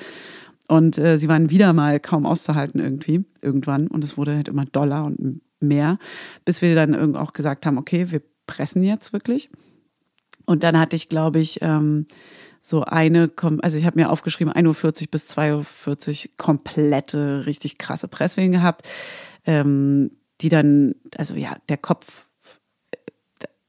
[0.69, 3.87] Und äh, sie waren wieder mal kaum auszuhalten irgendwie, irgendwann.
[3.89, 5.99] Und es wurde halt immer doller und mehr,
[6.45, 9.49] bis wir dann auch gesagt haben, okay, wir pressen jetzt wirklich.
[10.45, 12.07] Und dann hatte ich, glaube ich, ähm,
[12.61, 13.31] so eine,
[13.63, 18.89] also ich habe mir aufgeschrieben, 1.40 Uhr bis 2.40 Uhr komplette, richtig krasse Presswehen gehabt,
[19.45, 20.11] ähm,
[20.41, 22.26] die dann, also ja, der Kopf,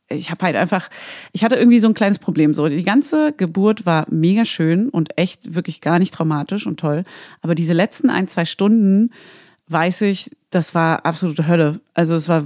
[0.09, 0.89] ich habe halt einfach,
[1.33, 2.53] ich hatte irgendwie so ein kleines Problem.
[2.53, 7.03] So, die ganze Geburt war mega schön und echt wirklich gar nicht traumatisch und toll.
[7.41, 9.11] Aber diese letzten ein, zwei Stunden,
[9.67, 11.81] weiß ich, das war absolute Hölle.
[11.93, 12.45] Also es war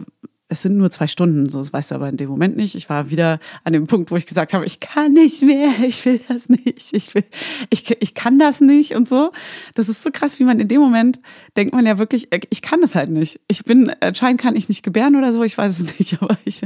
[0.51, 2.75] es sind nur zwei Stunden, so das weißt du aber in dem Moment nicht.
[2.75, 6.05] Ich war wieder an dem Punkt, wo ich gesagt habe, ich kann nicht mehr, ich
[6.05, 7.23] will das nicht, ich will,
[7.69, 9.31] ich, ich kann das nicht und so.
[9.75, 11.21] Das ist so krass, wie man in dem Moment
[11.55, 13.39] denkt man ja wirklich, ich kann das halt nicht.
[13.47, 16.61] Ich bin, anscheinend kann ich nicht gebären oder so, ich weiß es nicht, aber ich,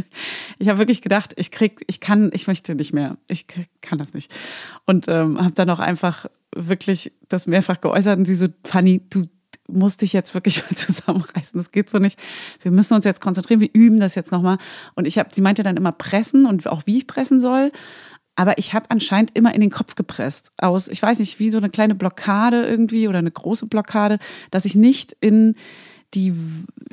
[0.57, 3.45] ich habe wirklich gedacht, ich krieg, ich kann, ich möchte nicht mehr, ich
[3.81, 4.31] kann das nicht.
[4.87, 6.25] Und ähm, habe dann auch einfach
[6.55, 9.27] wirklich das mehrfach geäußert und sie so, Fanny, du
[9.67, 11.57] musst dich jetzt wirklich mal zusammenreißen.
[11.57, 12.19] Das geht so nicht.
[12.61, 13.61] Wir müssen uns jetzt konzentrieren.
[13.61, 14.57] Wir üben das jetzt nochmal.
[14.95, 17.71] Und ich habe, sie meinte dann immer pressen und auch wie ich pressen soll.
[18.35, 20.51] Aber ich habe anscheinend immer in den Kopf gepresst.
[20.57, 24.19] Aus, ich weiß nicht, wie so eine kleine Blockade irgendwie oder eine große Blockade,
[24.51, 25.55] dass ich nicht in
[26.15, 26.33] die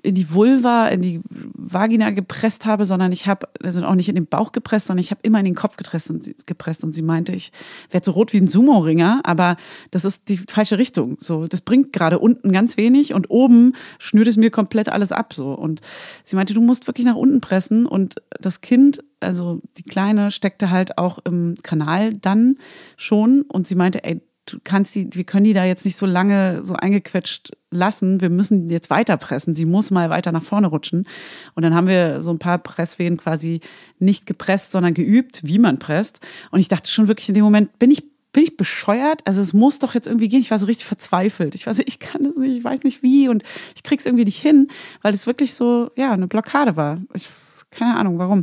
[0.02, 4.16] in die Vulva, in die Vagina gepresst habe, sondern ich habe, also auch nicht in
[4.16, 6.92] den Bauch gepresst, sondern ich habe immer in den Kopf gepresst und, sie, gepresst und
[6.92, 7.52] sie meinte, ich
[7.90, 9.56] werde so rot wie ein Sumo-Ringer, aber
[9.92, 11.18] das ist die falsche Richtung.
[11.20, 15.34] So, das bringt gerade unten ganz wenig und oben schnürt es mir komplett alles ab.
[15.34, 15.80] So und
[16.24, 20.70] sie meinte, du musst wirklich nach unten pressen und das Kind, also die Kleine, steckte
[20.70, 22.56] halt auch im Kanal dann
[22.96, 26.06] schon und sie meinte, ey, du kannst die, wir können die da jetzt nicht so
[26.06, 28.20] lange so eingequetscht lassen.
[28.20, 29.54] Wir müssen jetzt weiter pressen.
[29.54, 31.06] Sie muss mal weiter nach vorne rutschen.
[31.54, 33.60] Und dann haben wir so ein paar Presswehen quasi
[33.98, 36.20] nicht gepresst, sondern geübt, wie man presst.
[36.50, 39.20] Und ich dachte schon wirklich in dem Moment, bin ich bin ich bescheuert?
[39.26, 40.40] Also es muss doch jetzt irgendwie gehen.
[40.40, 41.54] Ich war so richtig verzweifelt.
[41.54, 43.42] Ich weiß, ich kann das nicht, ich weiß nicht wie und
[43.76, 44.68] ich krieg's irgendwie nicht hin,
[45.02, 46.98] weil es wirklich so, ja, eine Blockade war.
[47.12, 47.28] Ich,
[47.70, 48.42] keine Ahnung, warum.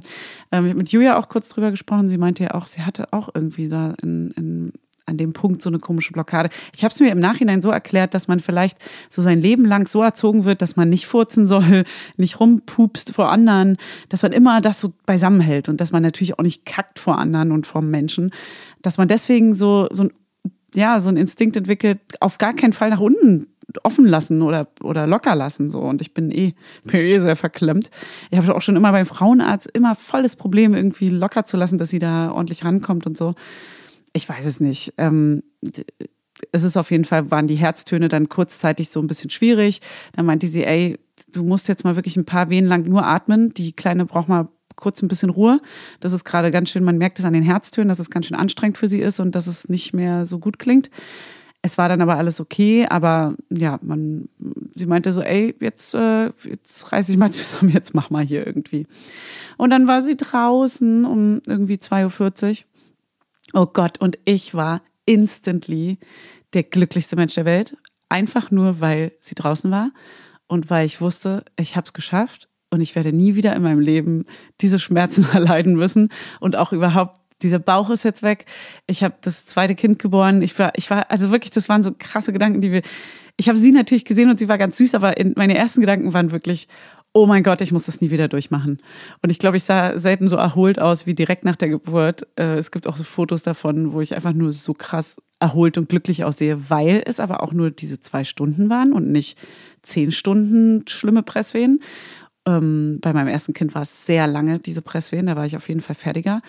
[0.51, 2.07] Ähm, ich habe mit Julia auch kurz drüber gesprochen.
[2.07, 4.73] Sie meinte ja auch, sie hatte auch irgendwie da in, in
[5.09, 6.49] an dem Punkt so eine komische Blockade.
[6.75, 8.77] Ich habe es mir im Nachhinein so erklärt, dass man vielleicht
[9.09, 11.83] so sein Leben lang so erzogen wird, dass man nicht furzen soll,
[12.17, 13.77] nicht rumpupst vor anderen,
[14.09, 17.51] dass man immer das so beisammenhält und dass man natürlich auch nicht kackt vor anderen
[17.51, 18.31] und vor Menschen,
[18.81, 20.11] dass man deswegen so so ein
[20.75, 23.47] ja, so ein Instinkt entwickelt, auf gar keinen Fall nach unten
[23.83, 25.69] offen lassen oder, oder locker lassen.
[25.69, 25.79] So.
[25.79, 26.53] Und ich bin eh,
[26.83, 27.89] bin eh sehr verklemmt.
[28.31, 31.89] Ich habe auch schon immer beim Frauenarzt immer volles Problem, irgendwie locker zu lassen, dass
[31.89, 33.35] sie da ordentlich rankommt und so
[34.13, 34.93] ich weiß es nicht.
[34.97, 35.43] Ähm,
[36.51, 39.81] es ist auf jeden Fall, waren die Herztöne dann kurzzeitig so ein bisschen schwierig.
[40.13, 40.97] Dann meinte sie, ey,
[41.31, 43.53] du musst jetzt mal wirklich ein paar Wehen lang nur atmen.
[43.53, 45.61] Die Kleine braucht mal kurz ein bisschen Ruhe.
[45.99, 48.37] Das ist gerade ganz schön, man merkt es an den Herztönen, dass es ganz schön
[48.37, 50.89] anstrengend für sie ist und dass es nicht mehr so gut klingt.
[51.61, 54.29] Es war dann aber alles okay, aber ja, man,
[54.75, 58.47] sie meinte so, ey, jetzt, äh, jetzt reiß ich mal zusammen, jetzt mach mal hier
[58.47, 58.87] irgendwie.
[59.57, 62.55] Und dann war sie draußen um irgendwie 2.40 Uhr
[63.53, 65.97] Oh Gott, und ich war instantly
[66.53, 67.75] der glücklichste Mensch der Welt.
[68.09, 69.91] Einfach nur, weil sie draußen war
[70.47, 73.79] und weil ich wusste, ich habe es geschafft und ich werde nie wieder in meinem
[73.79, 74.25] Leben
[74.61, 78.45] diese Schmerzen erleiden müssen und auch überhaupt dieser Bauch ist jetzt weg.
[78.85, 80.41] Ich habe das zweite Kind geboren.
[80.41, 82.81] Ich war, ich war, also wirklich, das waren so krasse Gedanken, die wir.
[83.37, 86.31] Ich habe sie natürlich gesehen und sie war ganz süß, aber meine ersten Gedanken waren
[86.31, 86.67] wirklich,
[87.13, 88.79] oh mein Gott, ich muss das nie wieder durchmachen.
[89.21, 92.27] Und ich glaube, ich sah selten so erholt aus wie direkt nach der Geburt.
[92.35, 95.89] Äh, es gibt auch so Fotos davon, wo ich einfach nur so krass erholt und
[95.89, 99.37] glücklich aussehe, weil es aber auch nur diese zwei Stunden waren und nicht
[99.81, 101.79] zehn Stunden schlimme Presswehen.
[102.45, 105.67] Ähm, bei meinem ersten Kind war es sehr lange, diese Presswehen, da war ich auf
[105.67, 106.41] jeden Fall fertiger.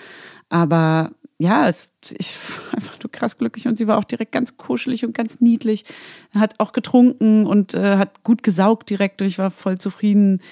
[0.49, 4.59] Aber ja, es, ich war einfach nur krass glücklich und sie war auch direkt ganz
[4.59, 5.87] kuschelig und ganz niedlich.
[6.35, 10.43] Hat auch getrunken und äh, hat gut gesaugt direkt und ich war voll zufrieden.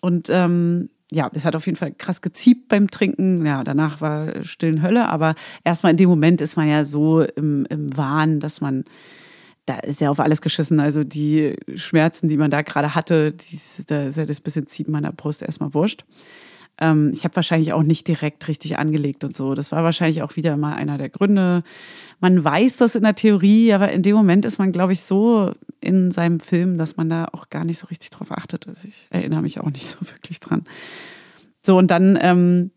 [0.00, 3.44] Und ähm, ja, das hat auf jeden Fall krass geziebt beim Trinken.
[3.44, 7.66] Ja, danach war stillen Hölle, aber erstmal in dem Moment ist man ja so im,
[7.68, 8.84] im Wahn, dass man,
[9.66, 10.80] da ist ja auf alles geschissen.
[10.80, 14.92] Also die Schmerzen, die man da gerade hatte, die, da ist ja das bisschen Zieben
[14.92, 16.06] meiner Brust erstmal wurscht.
[16.80, 19.54] Ähm, ich habe wahrscheinlich auch nicht direkt richtig angelegt und so.
[19.54, 21.62] Das war wahrscheinlich auch wieder mal einer der Gründe.
[22.20, 25.52] Man weiß das in der Theorie, aber in dem Moment ist man, glaube ich, so
[25.80, 28.66] in seinem Film, dass man da auch gar nicht so richtig drauf achtet.
[28.66, 30.64] Also ich erinnere mich auch nicht so wirklich dran.
[31.60, 32.70] So, und dann, ähm,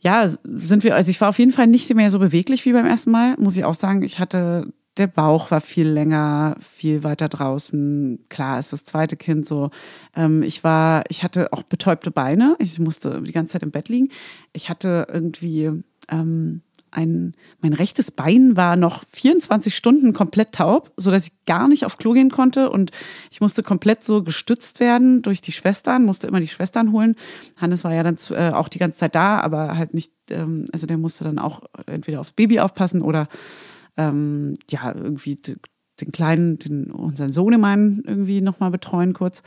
[0.00, 2.86] ja, sind wir, also ich war auf jeden Fall nicht mehr so beweglich wie beim
[2.86, 4.02] ersten Mal, muss ich auch sagen.
[4.02, 8.20] Ich hatte der Bauch war viel länger, viel weiter draußen.
[8.28, 9.70] Klar ist das zweite Kind so.
[10.14, 12.56] Ähm, ich war, ich hatte auch betäubte Beine.
[12.58, 14.10] Ich musste die ganze Zeit im Bett liegen.
[14.52, 16.62] Ich hatte irgendwie ähm,
[16.94, 21.84] ein, mein rechtes Bein war noch 24 Stunden komplett taub, so dass ich gar nicht
[21.84, 22.92] auf Klo gehen konnte und
[23.30, 27.16] ich musste komplett so gestützt werden durch die Schwestern, musste immer die Schwestern holen.
[27.56, 30.86] Hannes war ja dann äh, auch die ganze Zeit da, aber halt nicht, ähm, also
[30.86, 33.28] der musste dann auch entweder aufs Baby aufpassen oder
[33.96, 35.36] ähm, ja, irgendwie
[36.00, 39.42] den kleinen, den, unseren Sohnemann irgendwie nochmal betreuen kurz.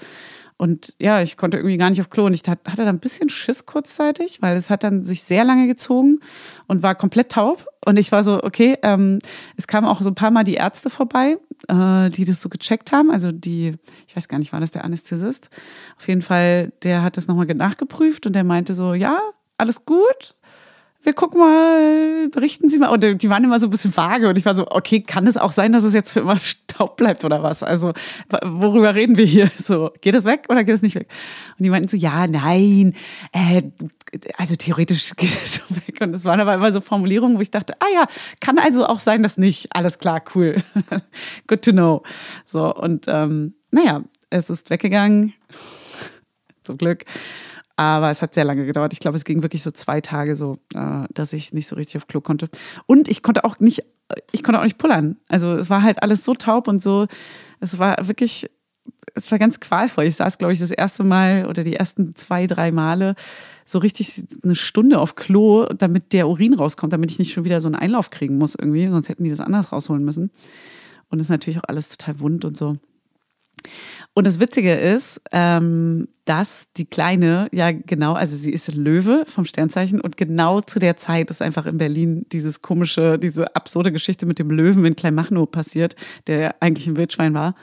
[0.59, 3.29] Und ja, ich konnte irgendwie gar nicht auf Klo und ich hatte dann ein bisschen
[3.29, 6.19] Schiss kurzzeitig, weil es hat dann sich sehr lange gezogen
[6.65, 7.67] und war komplett taub.
[7.85, 9.19] Und ich war so, okay, ähm,
[9.55, 11.37] es kamen auch so ein paar Mal die Ärzte vorbei,
[11.67, 13.11] äh, die das so gecheckt haben.
[13.11, 13.73] Also die,
[14.07, 15.51] ich weiß gar nicht, war das der Anästhesist?
[15.95, 19.19] Auf jeden Fall, der hat das nochmal nachgeprüft und der meinte so, ja,
[19.59, 20.35] alles gut
[21.03, 22.89] wir gucken mal, berichten Sie mal.
[22.89, 25.37] Und die waren immer so ein bisschen vage und ich war so, okay, kann es
[25.37, 27.63] auch sein, dass es jetzt für immer Staub bleibt oder was?
[27.63, 27.93] Also,
[28.43, 29.49] worüber reden wir hier?
[29.57, 31.07] So, geht es weg oder geht es nicht weg?
[31.57, 32.93] Und die meinten so, ja, nein,
[33.31, 33.63] äh,
[34.37, 36.01] also theoretisch geht es schon weg.
[36.01, 38.05] Und das waren aber immer so Formulierungen, wo ich dachte, ah ja,
[38.39, 39.75] kann also auch sein, dass nicht.
[39.75, 40.63] Alles klar, cool.
[41.47, 42.03] Good to know.
[42.45, 45.33] So, und ähm, naja, es ist weggegangen.
[46.63, 47.05] Zum Glück.
[47.78, 48.91] Aber es hat sehr lange gedauert.
[48.91, 51.97] Ich glaube, es ging wirklich so zwei Tage so, äh, dass ich nicht so richtig
[51.97, 52.49] auf Klo konnte.
[52.88, 53.84] Und ich konnte auch nicht,
[54.32, 55.17] ich konnte auch nicht pullern.
[55.28, 57.05] Also es war halt alles so taub und so.
[57.59, 58.49] Es war wirklich,
[59.13, 60.05] es war ganz qualvoll.
[60.05, 63.13] Ich saß, glaube ich, das erste Mal oder die ersten zwei, drei Male
[63.63, 67.61] so richtig eine Stunde auf Klo, damit der Urin rauskommt, damit ich nicht schon wieder
[67.61, 68.88] so einen Einlauf kriegen muss irgendwie.
[68.88, 70.32] Sonst hätten die das anders rausholen müssen.
[71.09, 72.78] Und es ist natürlich auch alles total wund und so.
[74.18, 79.45] Und das Witzige ist, ähm, dass die Kleine, ja genau, also sie ist Löwe vom
[79.45, 84.26] Sternzeichen und genau zu der Zeit ist einfach in Berlin dieses komische, diese absurde Geschichte
[84.26, 85.95] mit dem Löwen in Kleinmachnow passiert,
[86.26, 87.53] der eigentlich ein Wildschwein war.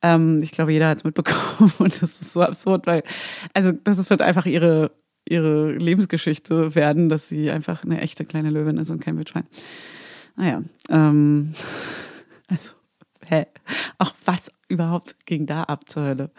[0.00, 3.02] Ähm, ich glaube, jeder hat es mitbekommen und das ist so absurd, weil,
[3.52, 4.92] also das wird einfach ihre,
[5.28, 9.48] ihre Lebensgeschichte werden, dass sie einfach eine echte kleine Löwin ist und kein Wildschwein.
[10.36, 11.52] Naja, ähm,
[12.46, 12.74] also
[13.28, 13.46] hä?
[13.98, 16.30] Auch was überhaupt ging da ab zur Hölle?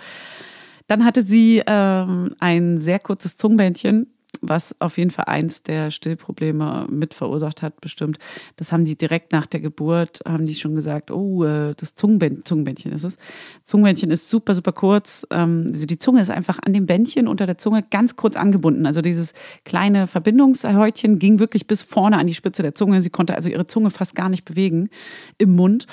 [0.88, 4.08] Dann hatte sie ähm, ein sehr kurzes Zungenbändchen,
[4.42, 8.18] was auf jeden Fall eins der Stillprobleme mit verursacht hat, bestimmt.
[8.56, 12.46] Das haben die direkt nach der Geburt, haben die schon gesagt, oh, äh, das Zungenbändchen,
[12.46, 13.18] Zungenbändchen ist es.
[13.64, 15.26] Zungenbändchen ist super, super kurz.
[15.32, 18.86] Ähm, also die Zunge ist einfach an dem Bändchen unter der Zunge ganz kurz angebunden.
[18.86, 19.34] Also dieses
[19.66, 23.02] kleine Verbindungshäutchen ging wirklich bis vorne an die Spitze der Zunge.
[23.02, 24.90] Sie konnte also ihre Zunge fast gar nicht bewegen
[25.38, 25.88] im Mund.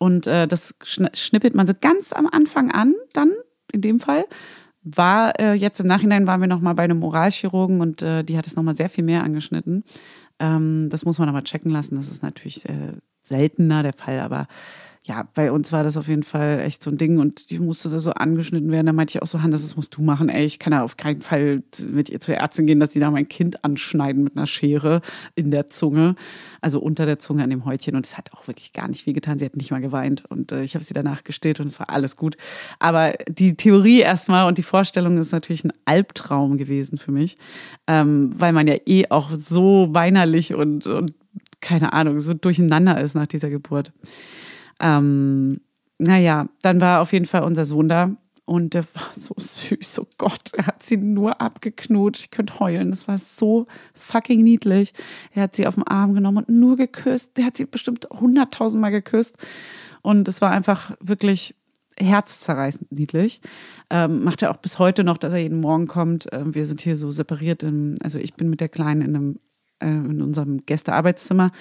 [0.00, 3.32] Und äh, das schnippelt man so ganz am Anfang an, dann
[3.70, 4.24] in dem Fall.
[4.82, 8.46] War äh, jetzt im Nachhinein waren wir nochmal bei einem Oralchirurgen und äh, die hat
[8.46, 9.84] es nochmal sehr viel mehr angeschnitten.
[10.38, 11.96] Ähm, das muss man aber checken lassen.
[11.96, 14.46] Das ist natürlich äh, seltener der Fall, aber
[15.02, 17.88] ja, bei uns war das auf jeden Fall echt so ein Ding und die musste
[17.88, 18.84] da so angeschnitten werden.
[18.84, 20.28] Da meinte ich auch so, Hannes, das musst du machen.
[20.28, 23.10] Ey, ich kann ja auf keinen Fall mit ihr zur Ärztin gehen, dass die da
[23.10, 25.00] mein Kind anschneiden mit einer Schere
[25.36, 26.16] in der Zunge,
[26.60, 27.96] also unter der Zunge an dem Häutchen.
[27.96, 29.38] Und es hat auch wirklich gar nicht wehgetan.
[29.38, 31.88] Sie hat nicht mal geweint und äh, ich habe sie danach gestillt und es war
[31.88, 32.36] alles gut.
[32.78, 37.38] Aber die Theorie erstmal und die Vorstellung ist natürlich ein Albtraum gewesen für mich,
[37.86, 41.14] ähm, weil man ja eh auch so weinerlich und, und
[41.62, 43.92] keine Ahnung, so durcheinander ist nach dieser Geburt.
[44.80, 45.60] Ähm,
[45.98, 48.16] naja, dann war auf jeden Fall unser Sohn da
[48.50, 50.00] und der war so süß.
[50.00, 52.22] Oh Gott, er hat sie nur abgeknutscht.
[52.22, 52.90] Ich könnte heulen.
[52.90, 54.92] Das war so fucking niedlich.
[55.32, 57.36] Er hat sie auf den Arm genommen und nur geküsst.
[57.36, 59.38] Der hat sie bestimmt hunderttausendmal geküsst.
[60.02, 61.54] Und es war einfach wirklich
[61.96, 63.40] herzzerreißend niedlich.
[63.90, 66.26] Ähm, macht er auch bis heute noch, dass er jeden Morgen kommt.
[66.32, 67.62] Ähm, wir sind hier so separiert.
[67.62, 69.40] Im, also ich bin mit der Kleinen in, einem,
[69.80, 71.52] äh, in unserem Gästearbeitszimmer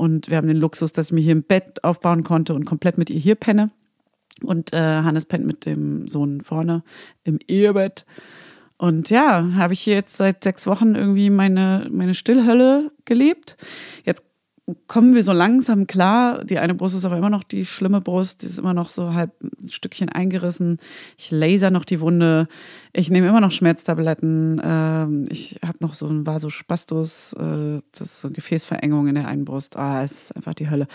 [0.00, 2.96] und wir haben den Luxus, dass ich mir hier ein Bett aufbauen konnte und komplett
[2.96, 3.70] mit ihr hier penne.
[4.42, 6.82] Und äh, Hannes pennt mit dem Sohn vorne
[7.22, 8.06] im Ehebett.
[8.78, 13.58] Und ja, habe ich hier jetzt seit sechs Wochen irgendwie meine, meine Stillhölle gelebt.
[14.06, 14.24] Jetzt
[14.86, 16.44] kommen wir so langsam klar.
[16.44, 19.14] Die eine Brust ist aber immer noch die schlimme Brust, die ist immer noch so
[19.14, 20.78] halb ein Stückchen eingerissen.
[21.16, 22.48] Ich laser noch die Wunde.
[22.92, 24.60] Ich nehme immer noch Schmerztabletten.
[24.64, 29.28] Ähm, ich habe noch so ein Vasospastus, äh, das ist so eine Gefäßverengung in der
[29.28, 29.76] einen Brust.
[29.76, 30.86] Ah, es ist einfach die Hölle.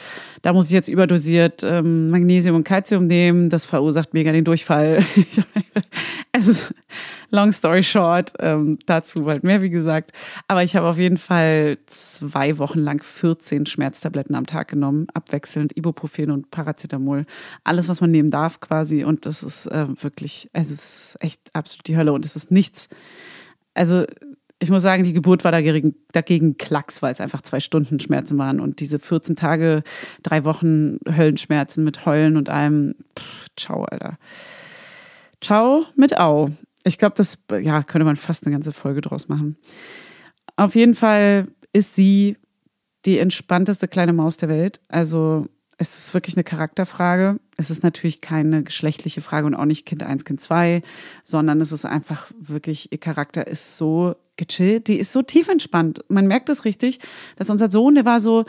[0.41, 3.49] Da muss ich jetzt überdosiert ähm, Magnesium und Calcium nehmen.
[3.49, 5.03] Das verursacht mega den Durchfall.
[6.31, 6.73] es ist
[7.29, 10.11] long story short, ähm, dazu bald mehr, wie gesagt.
[10.47, 15.75] Aber ich habe auf jeden Fall zwei Wochen lang 14 Schmerztabletten am Tag genommen, abwechselnd
[15.77, 17.25] Ibuprofen und Paracetamol.
[17.63, 19.03] Alles, was man nehmen darf quasi.
[19.03, 22.13] Und das ist äh, wirklich, also es ist echt absolut die Hölle.
[22.13, 22.89] Und es ist nichts,
[23.73, 24.05] also
[24.59, 28.37] ich muss sagen, die Geburt war dagegen, dagegen Klacks, weil es einfach zwei Stunden Schmerzen
[28.37, 28.59] waren.
[28.59, 29.83] Und diese 14 Tage,
[30.23, 34.17] drei Wochen Höllenschmerzen mit Heulen und allem, pff, ciao, Alter.
[35.41, 36.49] Ciao mit Au.
[36.85, 39.57] Ich glaube, das ja, könnte man fast eine ganze Folge draus machen.
[40.55, 42.37] Auf jeden Fall ist sie
[43.05, 44.79] die entspannteste kleine Maus der Welt.
[44.87, 47.39] Also es ist wirklich eine Charakterfrage.
[47.57, 50.81] Es ist natürlich keine geschlechtliche Frage und auch nicht Kind 1, Kind 2,
[51.23, 56.03] sondern es ist einfach wirklich, ihr Charakter ist so gechillt, die ist so tief entspannt.
[56.07, 56.99] Man merkt es richtig,
[57.35, 58.45] dass unser Sohn, der war so,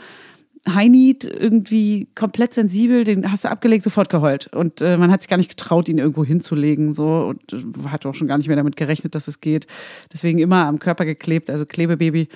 [0.67, 4.47] Heinit irgendwie komplett sensibel, den hast du abgelegt, sofort geheult.
[4.47, 6.93] Und äh, man hat sich gar nicht getraut, ihn irgendwo hinzulegen.
[6.93, 9.67] So und äh, hat auch schon gar nicht mehr damit gerechnet, dass es geht.
[10.11, 12.27] Deswegen immer am Körper geklebt, also Klebebaby.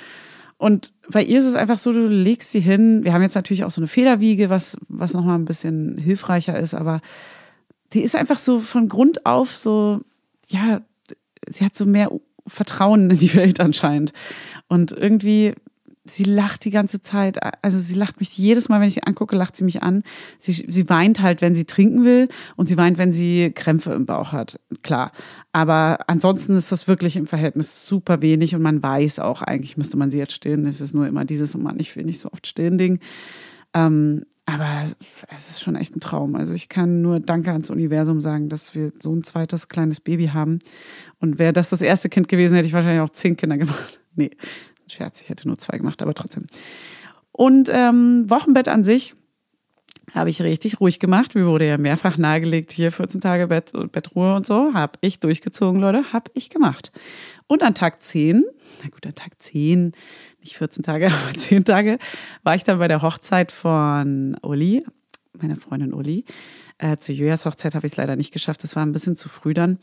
[0.57, 3.03] Und bei ihr ist es einfach so, du legst sie hin.
[3.03, 6.75] Wir haben jetzt natürlich auch so eine Federwiege, was, was nochmal ein bisschen hilfreicher ist,
[6.75, 7.01] aber
[7.93, 10.01] die ist einfach so von Grund auf so,
[10.49, 10.81] ja,
[11.49, 12.11] sie hat so mehr
[12.47, 14.13] Vertrauen in die Welt anscheinend.
[14.67, 15.55] Und irgendwie
[16.11, 17.39] sie lacht die ganze Zeit.
[17.63, 20.03] Also sie lacht mich jedes Mal, wenn ich sie angucke, lacht sie mich an.
[20.39, 24.05] Sie, sie weint halt, wenn sie trinken will und sie weint, wenn sie Krämpfe im
[24.05, 24.59] Bauch hat.
[24.83, 25.11] Klar.
[25.51, 29.97] Aber ansonsten ist das wirklich im Verhältnis super wenig und man weiß auch, eigentlich müsste
[29.97, 30.65] man sie jetzt stillen.
[30.65, 32.99] Es ist nur immer dieses und man, ich will nicht so oft stillen Ding.
[33.73, 34.85] Ähm, aber
[35.33, 36.35] es ist schon echt ein Traum.
[36.35, 40.27] Also ich kann nur Danke ans Universum sagen, dass wir so ein zweites kleines Baby
[40.27, 40.59] haben.
[41.19, 43.99] Und wäre das das erste Kind gewesen, hätte ich wahrscheinlich auch zehn Kinder gemacht.
[44.13, 44.31] Nee,
[44.91, 46.45] Scherz, ich hätte nur zwei gemacht, aber trotzdem.
[47.31, 49.15] Und ähm, Wochenbett an sich
[50.13, 51.35] habe ich richtig ruhig gemacht.
[51.35, 54.73] Mir wurde ja mehrfach nahegelegt, hier 14 Tage Bett, Bettruhe und so.
[54.73, 56.91] Habe ich durchgezogen, Leute, habe ich gemacht.
[57.47, 58.43] Und an Tag 10,
[58.83, 59.93] na gut, an Tag 10,
[60.41, 61.97] nicht 14 Tage, aber 10 Tage,
[62.43, 64.85] war ich dann bei der Hochzeit von Uli,
[65.39, 66.25] meiner Freundin Uli.
[66.77, 68.63] Äh, zur Julias Hochzeit habe ich es leider nicht geschafft.
[68.63, 69.77] Das war ein bisschen zu früh dann.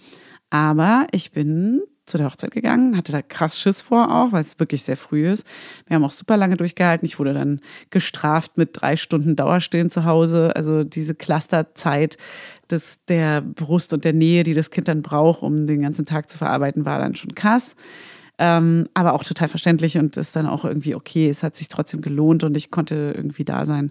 [0.50, 4.58] Aber ich bin zu der Hochzeit gegangen, hatte da krass Schiss vor auch, weil es
[4.58, 5.46] wirklich sehr früh ist.
[5.86, 7.06] Wir haben auch super lange durchgehalten.
[7.06, 10.54] Ich wurde dann gestraft mit drei Stunden Dauerstehen zu Hause.
[10.56, 12.16] Also diese Clusterzeit
[12.70, 16.28] des, der Brust und der Nähe, die das Kind dann braucht, um den ganzen Tag
[16.28, 17.76] zu verarbeiten, war dann schon krass.
[18.38, 21.28] Ähm, aber auch total verständlich und ist dann auch irgendwie okay.
[21.28, 23.90] Es hat sich trotzdem gelohnt und ich konnte irgendwie da sein.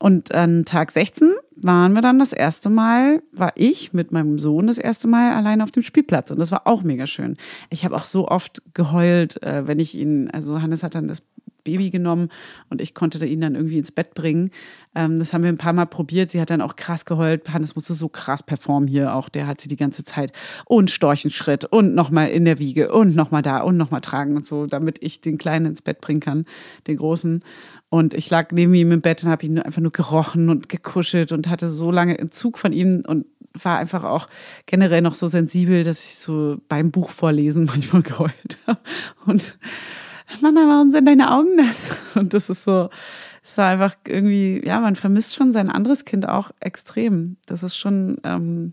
[0.00, 4.66] Und an Tag 16 waren wir dann das erste Mal, war ich mit meinem Sohn
[4.66, 6.30] das erste Mal alleine auf dem Spielplatz.
[6.30, 7.36] Und das war auch mega schön.
[7.70, 11.22] Ich habe auch so oft geheult, äh, wenn ich ihn, also Hannes hat dann das
[11.64, 12.28] Baby genommen
[12.70, 14.50] und ich konnte ihn dann irgendwie ins Bett bringen.
[14.94, 16.30] Ähm, das haben wir ein paar Mal probiert.
[16.30, 17.52] Sie hat dann auch krass geheult.
[17.52, 19.28] Hannes musste so krass performen hier auch.
[19.28, 20.32] Der hat sie die ganze Zeit
[20.66, 24.66] und Storchenschritt und nochmal in der Wiege und nochmal da und nochmal tragen und so,
[24.66, 26.44] damit ich den Kleinen ins Bett bringen kann,
[26.86, 27.42] den Großen.
[27.88, 31.32] Und ich lag neben ihm im Bett und habe ihn einfach nur gerochen und gekuschelt
[31.32, 33.26] und hatte so lange Entzug von ihm und
[33.62, 34.28] war einfach auch
[34.66, 38.80] generell noch so sensibel, dass ich so beim Buch vorlesen manchmal geheult habe.
[39.26, 39.58] Und
[40.40, 42.02] Mama, warum sind deine Augen nass?
[42.14, 42.88] Und das ist so,
[43.42, 47.36] es war einfach irgendwie, ja, man vermisst schon sein anderes Kind auch extrem.
[47.46, 48.72] Das ist schon ähm,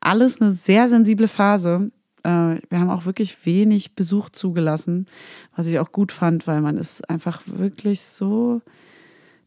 [0.00, 1.90] alles eine sehr sensible Phase.
[2.24, 5.06] Äh, wir haben auch wirklich wenig Besuch zugelassen,
[5.54, 8.60] was ich auch gut fand, weil man ist einfach wirklich so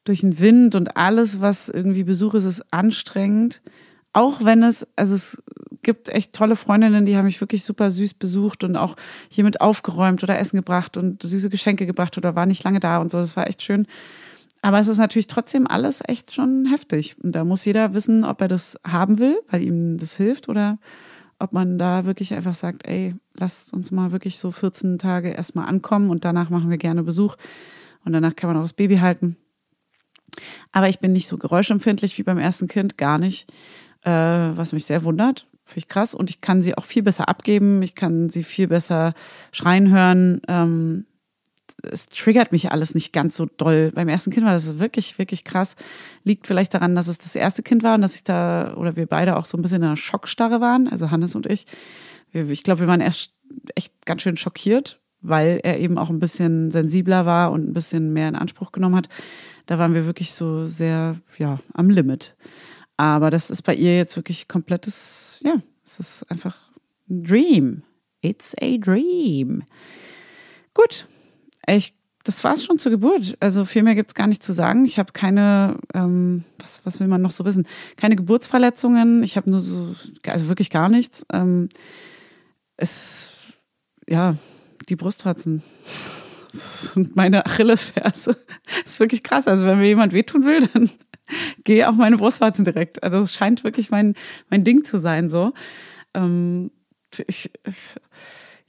[0.04, 3.62] durch den Wind und alles, was irgendwie Besuch ist, ist anstrengend.
[4.14, 5.42] Auch wenn es, also es
[5.84, 8.96] gibt echt tolle Freundinnen, die haben mich wirklich super süß besucht und auch
[9.30, 13.10] hiermit aufgeräumt oder Essen gebracht und süße Geschenke gebracht oder war nicht lange da und
[13.10, 13.18] so.
[13.18, 13.88] Das war echt schön.
[14.62, 17.16] Aber es ist natürlich trotzdem alles echt schon heftig.
[17.24, 20.78] Und da muss jeder wissen, ob er das haben will, weil ihm das hilft oder
[21.40, 25.68] ob man da wirklich einfach sagt, ey, lasst uns mal wirklich so 14 Tage erstmal
[25.68, 27.36] ankommen und danach machen wir gerne Besuch
[28.06, 29.38] und danach kann man auch das Baby halten.
[30.72, 33.52] Aber ich bin nicht so geräuschempfindlich wie beim ersten Kind, gar nicht.
[34.04, 35.48] Äh, was mich sehr wundert.
[35.64, 36.14] Finde ich krass.
[36.14, 37.82] Und ich kann sie auch viel besser abgeben.
[37.82, 39.14] Ich kann sie viel besser
[39.52, 40.42] schreien hören.
[40.48, 41.06] Ähm,
[41.84, 43.92] es triggert mich alles nicht ganz so doll.
[43.94, 45.76] Beim ersten Kind war das wirklich, wirklich krass.
[46.24, 49.08] Liegt vielleicht daran, dass es das erste Kind war und dass ich da, oder wir
[49.08, 51.66] beide auch so ein bisschen in einer Schockstarre waren, also Hannes und ich.
[52.34, 53.34] Ich glaube, wir waren erst
[53.76, 58.14] echt ganz schön schockiert, weil er eben auch ein bisschen sensibler war und ein bisschen
[58.14, 59.10] mehr in Anspruch genommen hat.
[59.66, 62.36] Da waren wir wirklich so sehr, ja, am Limit.
[63.02, 66.56] Aber das ist bei ihr jetzt wirklich komplettes, ja, es ist einfach
[67.10, 67.82] ein Dream.
[68.22, 69.64] It's a dream.
[70.76, 71.08] Gut,
[71.66, 73.38] ich, das war es schon zur Geburt.
[73.40, 74.86] Also viel mehr gibt es gar nicht zu sagen.
[74.86, 77.66] Ich habe keine, ähm, was, was will man noch so wissen?
[77.98, 79.24] Keine Geburtsverletzungen.
[79.24, 79.96] Ich habe nur so,
[80.28, 81.26] also wirklich gar nichts.
[81.34, 81.70] Ähm,
[82.78, 83.34] es,
[84.08, 84.36] ja,
[84.90, 85.64] die Brustwarzen
[86.54, 88.38] sind meine Achillesferse.
[88.84, 89.48] Das ist wirklich krass.
[89.48, 90.90] Also wenn mir jemand wehtun will, dann
[91.64, 93.04] gehe auf meine Brustwarzen direkt.
[93.04, 94.16] Also es scheint wirklich mein,
[94.50, 95.54] mein Ding zu sein so.
[96.14, 96.72] Ähm,
[97.28, 97.96] ich, ich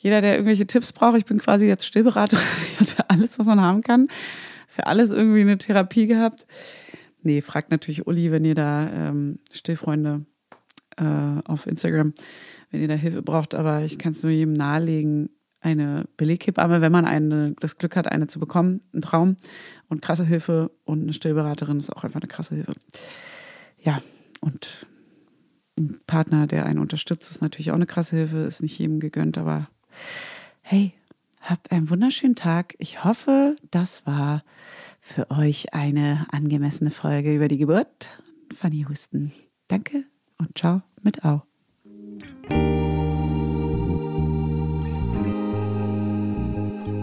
[0.03, 2.45] jeder, der irgendwelche Tipps braucht, ich bin quasi jetzt Stillberaterin.
[2.72, 4.09] Ich hatte alles, was man haben kann.
[4.66, 6.47] Für alles irgendwie eine Therapie gehabt.
[7.22, 10.26] Nee, fragt natürlich Uli, wenn ihr da ähm, Stillfreunde
[10.97, 12.14] äh, auf Instagram,
[12.70, 13.55] wenn ihr da Hilfe braucht.
[13.55, 15.30] Aber ich kann es nur jedem nahelegen,
[15.62, 19.36] eine Beleghebamme, wenn man eine, das Glück hat, eine zu bekommen, ein Traum
[19.88, 22.74] und krasse Hilfe und eine Stillberaterin ist auch einfach eine krasse Hilfe.
[23.80, 24.02] Ja,
[24.40, 24.86] und
[25.78, 29.38] ein Partner, der einen unterstützt, ist natürlich auch eine krasse Hilfe, ist nicht jedem gegönnt,
[29.38, 29.68] aber
[30.60, 30.94] Hey,
[31.40, 32.74] habt einen wunderschönen Tag.
[32.78, 34.42] Ich hoffe, das war
[34.98, 38.18] für euch eine angemessene Folge über die Geburt.
[38.54, 39.32] Fanny Husten.
[39.68, 40.04] Danke
[40.38, 41.42] und ciao mit Au.